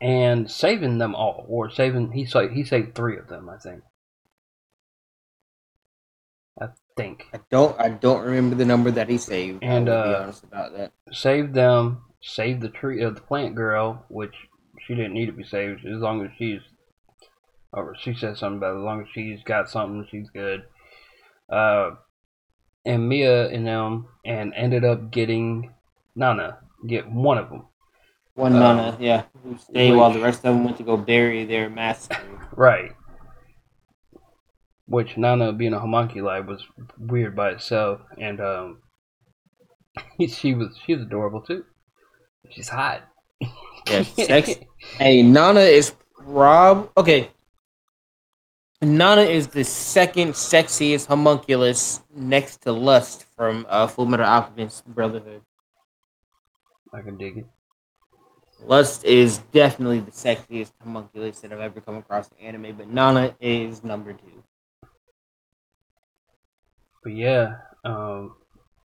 and 0.00 0.50
saving 0.50 0.98
them 0.98 1.14
all, 1.14 1.44
or 1.48 1.70
saving 1.70 2.12
he 2.12 2.24
saved 2.24 2.52
he 2.52 2.64
saved 2.64 2.94
three 2.94 3.16
of 3.18 3.28
them, 3.28 3.48
I 3.48 3.58
think. 3.58 3.82
I 6.60 6.68
think 6.96 7.26
I 7.32 7.40
don't 7.50 7.78
I 7.80 7.88
don't 7.88 8.24
remember 8.24 8.56
the 8.56 8.64
number 8.64 8.90
that 8.90 9.08
he 9.08 9.18
saved. 9.18 9.62
And, 9.62 9.88
I 9.88 9.96
will 9.96 10.02
be 10.02 10.14
uh, 10.14 10.22
honest 10.22 10.44
about 10.44 10.76
that. 10.76 10.92
saved 11.12 11.54
them, 11.54 12.02
saved 12.20 12.60
the 12.60 12.68
tree 12.68 13.02
of 13.02 13.14
the 13.14 13.20
plant 13.22 13.54
girl, 13.54 14.04
which 14.08 14.34
she 14.86 14.94
didn't 14.94 15.14
need 15.14 15.26
to 15.26 15.32
be 15.32 15.44
saved 15.44 15.86
as 15.86 16.00
long 16.00 16.24
as 16.24 16.30
she's 16.38 16.60
or 17.72 17.96
she 17.98 18.14
said 18.14 18.36
something 18.36 18.58
about 18.58 18.74
it, 18.74 18.80
as 18.80 18.84
long 18.84 19.00
as 19.00 19.08
she's 19.14 19.42
got 19.44 19.70
something, 19.70 20.06
she's 20.10 20.28
good. 20.30 20.64
Uh, 21.48 21.92
and 22.84 23.08
Mia 23.08 23.48
and 23.48 23.66
them, 23.66 24.08
and 24.24 24.52
ended 24.54 24.84
up 24.84 25.10
getting 25.10 25.72
Nana, 26.14 26.58
get 26.86 27.10
one 27.10 27.38
of 27.38 27.48
them. 27.48 27.66
One 28.34 28.54
uh, 28.54 28.58
nana, 28.58 28.96
yeah, 29.00 29.24
who 29.42 29.58
stayed 29.58 29.90
which- 29.90 29.98
while 29.98 30.12
the 30.12 30.20
rest 30.20 30.38
of 30.38 30.54
them 30.54 30.64
went 30.64 30.78
to 30.78 30.82
go 30.82 30.96
bury 30.96 31.44
their 31.44 31.68
master. 31.68 32.16
Right. 32.54 32.92
Which 34.86 35.16
Nana 35.16 35.54
being 35.54 35.72
a 35.72 35.78
homunculi 35.80 36.40
was 36.42 36.66
weird 36.98 37.34
by 37.34 37.50
itself, 37.52 38.00
and 38.18 38.40
um, 38.42 38.82
she 40.28 40.54
was 40.54 40.78
she 40.84 40.94
was 40.94 41.02
adorable 41.04 41.40
too. 41.40 41.64
She's 42.50 42.68
hot. 42.68 43.02
Yeah, 43.40 44.02
she's 44.02 44.26
sexy. 44.26 44.68
Hey, 44.98 45.22
Nana 45.22 45.60
is 45.60 45.94
Rob. 46.18 46.90
Okay, 46.98 47.30
Nana 48.82 49.22
is 49.22 49.46
the 49.46 49.64
second 49.64 50.32
sexiest 50.32 51.06
homunculus 51.06 52.02
next 52.14 52.62
to 52.62 52.72
Lust 52.72 53.24
from 53.36 53.64
uh, 53.70 53.86
Fullmetal 53.86 54.26
Alchemist 54.26 54.84
Brotherhood. 54.86 55.40
I 56.94 57.00
can 57.00 57.16
dig 57.16 57.38
it. 57.38 57.46
Lust 58.64 59.04
is 59.04 59.38
definitely 59.52 60.00
the 60.00 60.12
sexiest 60.12 60.72
homunculus 60.82 61.40
that 61.40 61.52
I've 61.52 61.60
ever 61.60 61.80
come 61.80 61.96
across 61.96 62.30
in 62.38 62.46
anime, 62.46 62.76
but 62.76 62.88
Nana 62.88 63.34
is 63.40 63.82
number 63.82 64.12
two. 64.12 64.42
But 67.02 67.14
yeah, 67.14 67.54
um, 67.84 68.36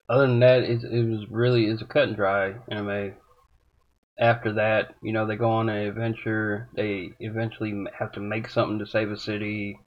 other 0.09 0.27
than 0.27 0.39
that, 0.39 0.63
it, 0.63 0.83
it 0.83 1.09
was 1.09 1.29
really 1.29 1.65
it's 1.65 1.81
a 1.81 1.85
cut 1.85 2.09
and 2.09 2.15
dry 2.15 2.55
anime. 2.69 3.13
After 4.19 4.53
that, 4.53 4.95
you 5.01 5.13
know, 5.13 5.25
they 5.25 5.37
go 5.37 5.49
on 5.49 5.69
an 5.69 5.87
adventure. 5.87 6.69
They 6.75 7.13
eventually 7.19 7.85
have 7.97 8.11
to 8.13 8.19
make 8.19 8.49
something 8.49 8.79
to 8.79 8.85
save 8.85 9.11
a 9.11 9.17
city 9.17 9.79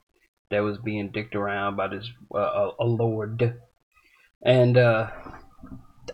that 0.49 0.63
was 0.63 0.77
being 0.77 1.11
dicked 1.11 1.35
around 1.35 1.75
by 1.75 1.89
this 1.89 2.09
uh, 2.33 2.39
a, 2.39 2.71
a 2.79 2.85
lord. 2.85 3.59
And 4.41 4.77
uh, 4.77 5.09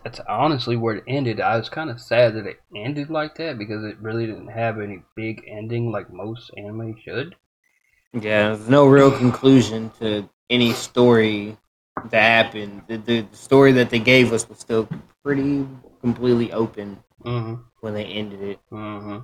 that's 0.04 0.20
honestly 0.28 0.76
where 0.76 0.96
it 0.96 1.04
ended. 1.08 1.40
I 1.40 1.56
was 1.56 1.68
kind 1.68 1.90
of 1.90 2.00
sad 2.00 2.34
that 2.34 2.46
it 2.46 2.60
ended 2.74 3.10
like 3.10 3.34
that 3.36 3.58
because 3.58 3.84
it 3.84 3.98
really 4.00 4.26
didn't 4.26 4.48
have 4.48 4.80
any 4.80 5.02
big 5.16 5.42
ending 5.46 5.90
like 5.90 6.12
most 6.12 6.50
anime 6.56 6.96
should. 7.02 7.36
Yeah, 8.14 8.54
there's 8.54 8.68
no 8.68 8.86
real 8.86 9.10
conclusion 9.10 9.90
to 10.00 10.28
any 10.50 10.72
story 10.72 11.56
that 12.10 12.20
happened. 12.22 12.82
The, 12.88 12.96
the, 12.98 13.20
the 13.22 13.36
story 13.36 13.72
that 13.72 13.90
they 13.90 13.98
gave 13.98 14.32
us 14.32 14.48
was 14.48 14.58
still 14.58 14.88
pretty 15.24 15.66
completely 16.00 16.52
open 16.52 17.02
hmm 17.24 17.54
when 17.80 17.94
they 17.94 18.04
ended 18.04 18.42
it. 18.42 18.60
hmm 18.70 19.18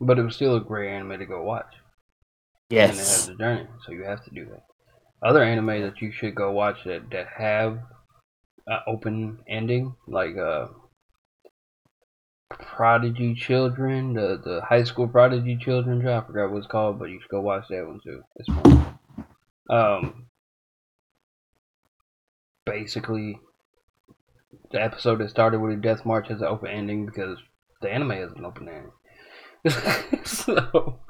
But 0.00 0.18
it 0.18 0.22
was 0.22 0.36
still 0.36 0.54
a 0.54 0.60
great 0.60 0.88
anime 0.88 1.18
to 1.18 1.26
go 1.26 1.42
watch. 1.42 1.74
Yes, 2.70 2.88
and 2.88 3.00
it 3.00 3.06
has 3.08 3.26
a 3.28 3.34
journey, 3.34 3.66
so 3.84 3.92
you 3.92 4.04
have 4.04 4.24
to 4.24 4.30
do 4.30 4.44
that. 4.46 4.64
Other 5.22 5.42
anime 5.42 5.82
that 5.82 6.00
you 6.00 6.12
should 6.12 6.34
go 6.34 6.52
watch 6.52 6.84
that 6.84 7.10
that 7.10 7.28
have 7.28 7.80
an 8.66 8.78
open 8.86 9.38
ending, 9.48 9.94
like 10.06 10.36
uh, 10.36 10.68
Prodigy 12.50 13.34
Children, 13.34 14.14
the 14.14 14.40
the 14.42 14.60
high 14.62 14.84
school 14.84 15.08
Prodigy 15.08 15.56
Children 15.56 16.02
show. 16.02 16.16
I 16.16 16.26
forgot 16.26 16.50
what 16.50 16.58
it's 16.58 16.66
called, 16.66 16.98
but 16.98 17.10
you 17.10 17.20
should 17.20 17.30
go 17.30 17.40
watch 17.40 17.66
that 17.68 17.86
one 17.86 18.00
too. 18.02 18.22
It's 18.36 18.48
fun. 18.48 18.98
Um, 19.70 20.26
basically, 22.66 23.38
the 24.70 24.82
episode 24.82 25.20
that 25.20 25.30
started 25.30 25.60
with 25.60 25.72
a 25.72 25.80
death 25.80 26.04
march 26.04 26.28
has 26.28 26.40
an 26.40 26.46
open 26.46 26.70
ending 26.70 27.06
because 27.06 27.38
the 27.80 27.90
anime 27.90 28.10
has 28.10 28.32
an 28.36 28.44
open 28.44 28.68
ending. 28.68 28.92
so 30.24 31.00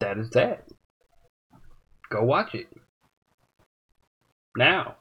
that 0.00 0.18
is 0.18 0.30
that. 0.30 0.68
Go 2.10 2.24
watch 2.24 2.54
it 2.54 2.66
now. 4.56 4.96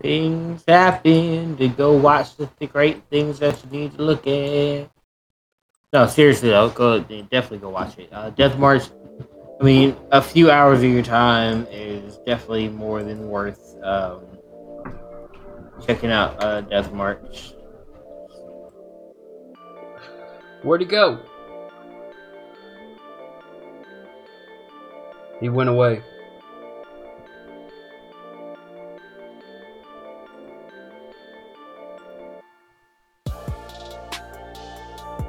Things 0.00 0.64
happen 0.66 1.56
to 1.56 1.68
go 1.68 1.96
watch 1.96 2.36
the, 2.36 2.48
the 2.58 2.66
great 2.66 3.02
things 3.10 3.38
that 3.38 3.62
you 3.64 3.80
need 3.80 3.96
to 3.96 4.02
look 4.02 4.26
at. 4.26 4.90
No, 5.92 6.06
seriously 6.06 6.50
though, 6.50 6.70
go 6.70 6.98
definitely 6.98 7.58
go 7.58 7.70
watch 7.70 7.98
it. 7.98 8.08
Uh, 8.12 8.30
Death 8.30 8.58
March. 8.58 8.82
I 9.60 9.64
mean, 9.64 9.96
a 10.10 10.20
few 10.20 10.50
hours 10.50 10.82
of 10.82 10.90
your 10.90 11.04
time 11.04 11.66
is 11.70 12.18
definitely 12.26 12.68
more 12.68 13.04
than 13.04 13.28
worth 13.28 13.76
um, 13.84 14.22
checking 15.86 16.10
out 16.10 16.42
uh, 16.42 16.62
Death 16.62 16.92
March. 16.92 17.54
Where'd 20.62 20.80
he 20.80 20.86
go? 20.86 21.20
He 25.40 25.48
went 25.48 25.68
away. 25.68 26.02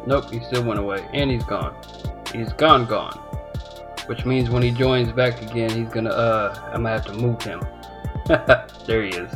Nope, 0.07 0.29
he 0.29 0.39
still 0.41 0.63
went 0.63 0.79
away. 0.79 1.07
And 1.13 1.31
he's 1.31 1.43
gone. 1.43 1.75
He's 2.31 2.53
gone, 2.53 2.85
gone. 2.85 3.17
Which 4.05 4.23
means 4.25 4.51
when 4.51 4.61
he 4.61 4.69
joins 4.69 5.11
back 5.11 5.41
again, 5.41 5.69
he's 5.71 5.89
gonna, 5.89 6.11
uh, 6.11 6.53
I'm 6.67 6.83
gonna 6.83 6.89
have 6.89 7.05
to 7.05 7.13
move 7.13 7.41
him. 7.41 7.61
there 8.85 9.03
he 9.03 9.09
is. 9.09 9.31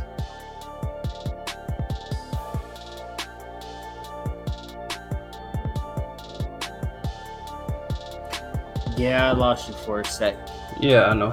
Yeah, 8.95 9.29
I 9.29 9.31
lost 9.31 9.69
you 9.69 9.73
for 9.73 10.01
a 10.01 10.05
sec. 10.05 10.35
Yeah, 10.79 11.05
I 11.05 11.13
know. 11.13 11.31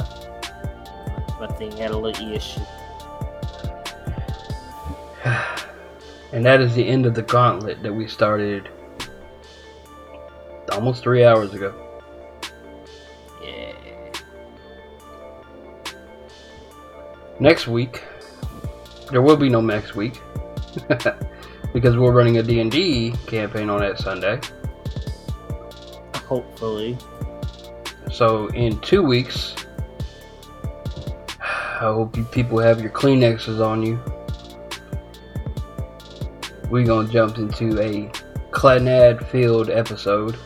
My 1.40 1.48
thing 1.58 1.76
had 1.76 1.90
a 1.90 1.98
little 1.98 2.32
issue. 2.32 2.60
And 6.32 6.44
that 6.44 6.60
is 6.60 6.74
the 6.74 6.86
end 6.86 7.06
of 7.06 7.14
the 7.14 7.22
gauntlet 7.22 7.82
that 7.82 7.92
we 7.94 8.08
started 8.08 8.68
almost 10.76 11.02
three 11.02 11.24
hours 11.24 11.54
ago. 11.54 11.74
Yeah. 13.42 13.72
Next 17.40 17.66
week, 17.66 18.02
there 19.10 19.22
will 19.22 19.36
be 19.36 19.48
no 19.48 19.60
next 19.60 19.96
week 19.96 20.20
because 21.72 21.96
we're 21.96 22.12
running 22.12 22.38
a 22.38 22.42
D&D 22.42 23.14
campaign 23.26 23.70
on 23.70 23.80
that 23.80 23.98
Sunday. 23.98 24.38
Hopefully. 26.26 26.98
So 28.12 28.48
in 28.48 28.78
two 28.80 29.02
weeks, 29.02 29.54
I 31.40 31.78
hope 31.78 32.16
you 32.16 32.24
people 32.24 32.58
have 32.58 32.80
your 32.80 32.90
Kleenexes 32.90 33.64
on 33.64 33.82
you. 33.82 33.98
We're 36.68 36.84
gonna 36.84 37.08
jump 37.08 37.38
into 37.38 37.80
a 37.80 38.10
Clannad 38.50 39.26
filled 39.28 39.70
episode. 39.70 40.36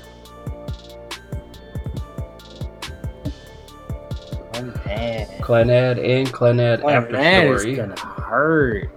Bad. 5.51 5.67
Clannad 5.67 5.99
and 5.99 6.29
Clannad 6.33 6.85
after 6.85 7.13
that 7.13 7.45
is 7.47 7.61
story. 7.63 7.77
gonna 7.77 7.99
hurt. 7.99 8.91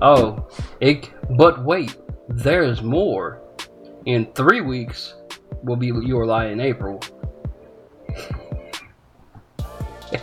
Oh, 0.00 0.48
it, 0.80 1.10
but 1.36 1.64
wait, 1.64 1.96
there's 2.28 2.82
more. 2.82 3.42
In 4.06 4.26
three 4.32 4.60
weeks 4.60 5.14
will 5.64 5.76
be 5.76 5.88
Your 5.88 6.24
Lie 6.24 6.46
in 6.46 6.60
April. 6.60 7.00
Is 10.12 10.22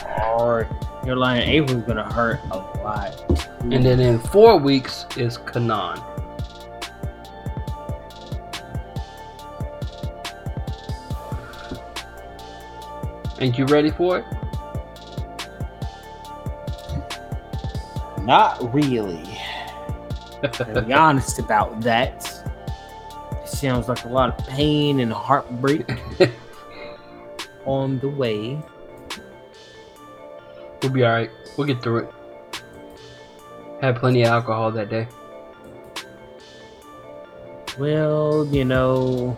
hard. 0.00 0.68
Your 1.06 1.16
Lie 1.16 1.38
in 1.38 1.48
April's 1.48 1.84
gonna 1.84 2.12
hurt 2.12 2.40
a 2.50 2.56
lot. 2.56 3.24
And 3.62 3.84
then 3.84 4.00
in 4.00 4.18
four 4.18 4.58
weeks 4.58 5.06
is 5.16 5.38
Kanon. 5.38 6.02
Ain't 13.40 13.56
you 13.56 13.66
ready 13.66 13.90
for 13.90 14.18
it? 14.18 14.24
Not 18.22 18.74
really. 18.74 19.22
to 20.42 20.84
be 20.86 20.92
honest 20.92 21.38
about 21.38 21.80
that. 21.82 22.26
It 23.42 23.48
sounds 23.48 23.88
like 23.88 24.04
a 24.04 24.08
lot 24.08 24.38
of 24.38 24.46
pain 24.46 25.00
and 25.00 25.12
heartbreak 25.12 25.88
on 27.64 27.98
the 28.00 28.08
way. 28.08 28.60
We'll 30.82 30.92
be 30.92 31.04
alright. 31.04 31.30
We'll 31.56 31.66
get 31.66 31.82
through 31.82 31.98
it. 31.98 32.10
Had 33.80 33.96
plenty 33.96 34.22
of 34.22 34.28
alcohol 34.28 34.72
that 34.72 34.90
day. 34.90 35.06
Well, 37.78 38.46
you 38.50 38.64
know, 38.64 39.36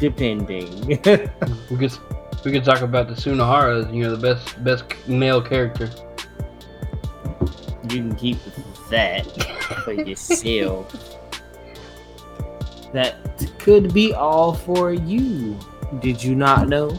depending. 0.00 0.68
We 1.70 1.76
could 1.76 1.98
we 2.44 2.52
could 2.52 2.64
talk 2.64 2.80
about 2.80 3.06
the 3.06 3.14
Sunohara, 3.14 3.94
you 3.94 4.02
know, 4.02 4.16
the 4.16 4.34
best 4.34 4.64
best 4.64 4.84
male 5.06 5.40
character. 5.42 5.90
you 7.82 7.88
can 7.88 8.16
keep 8.16 8.38
that 8.90 9.24
for 9.84 9.92
yourself. 9.92 11.18
That 12.92 13.14
could 13.58 13.94
be 13.94 14.12
all 14.14 14.54
for 14.54 14.92
you. 14.92 15.58
Did 16.00 16.22
you 16.22 16.34
not 16.34 16.68
know? 16.68 16.98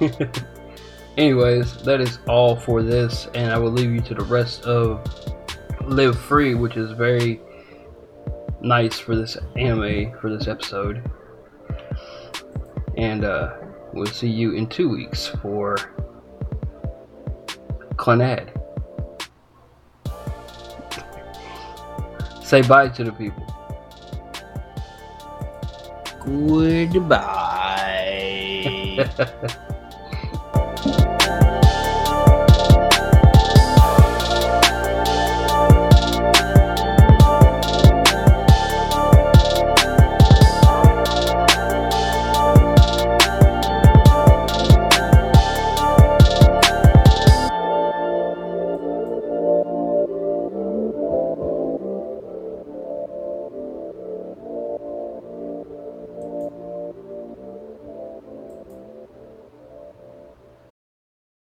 Anyways, 1.16 1.76
that 1.82 2.00
is 2.00 2.18
all 2.28 2.56
for 2.56 2.82
this, 2.82 3.28
and 3.34 3.52
I 3.52 3.58
will 3.58 3.70
leave 3.70 3.92
you 3.92 4.00
to 4.02 4.14
the 4.14 4.24
rest 4.24 4.64
of 4.64 5.06
Live 5.84 6.18
Free, 6.18 6.54
which 6.54 6.76
is 6.76 6.90
very 6.92 7.40
nice 8.60 8.98
for 8.98 9.14
this 9.14 9.36
anime 9.54 10.12
for 10.20 10.28
this 10.36 10.48
episode. 10.48 11.02
And 12.96 13.24
uh, 13.24 13.54
we'll 13.92 14.06
see 14.06 14.28
you 14.28 14.52
in 14.52 14.68
two 14.68 14.88
weeks 14.88 15.26
for 15.42 15.76
Clannad. 17.96 18.52
Say 22.42 22.62
bye 22.62 22.88
to 22.88 23.04
the 23.04 23.12
people. 23.12 23.44
Goodbye. 26.92 27.26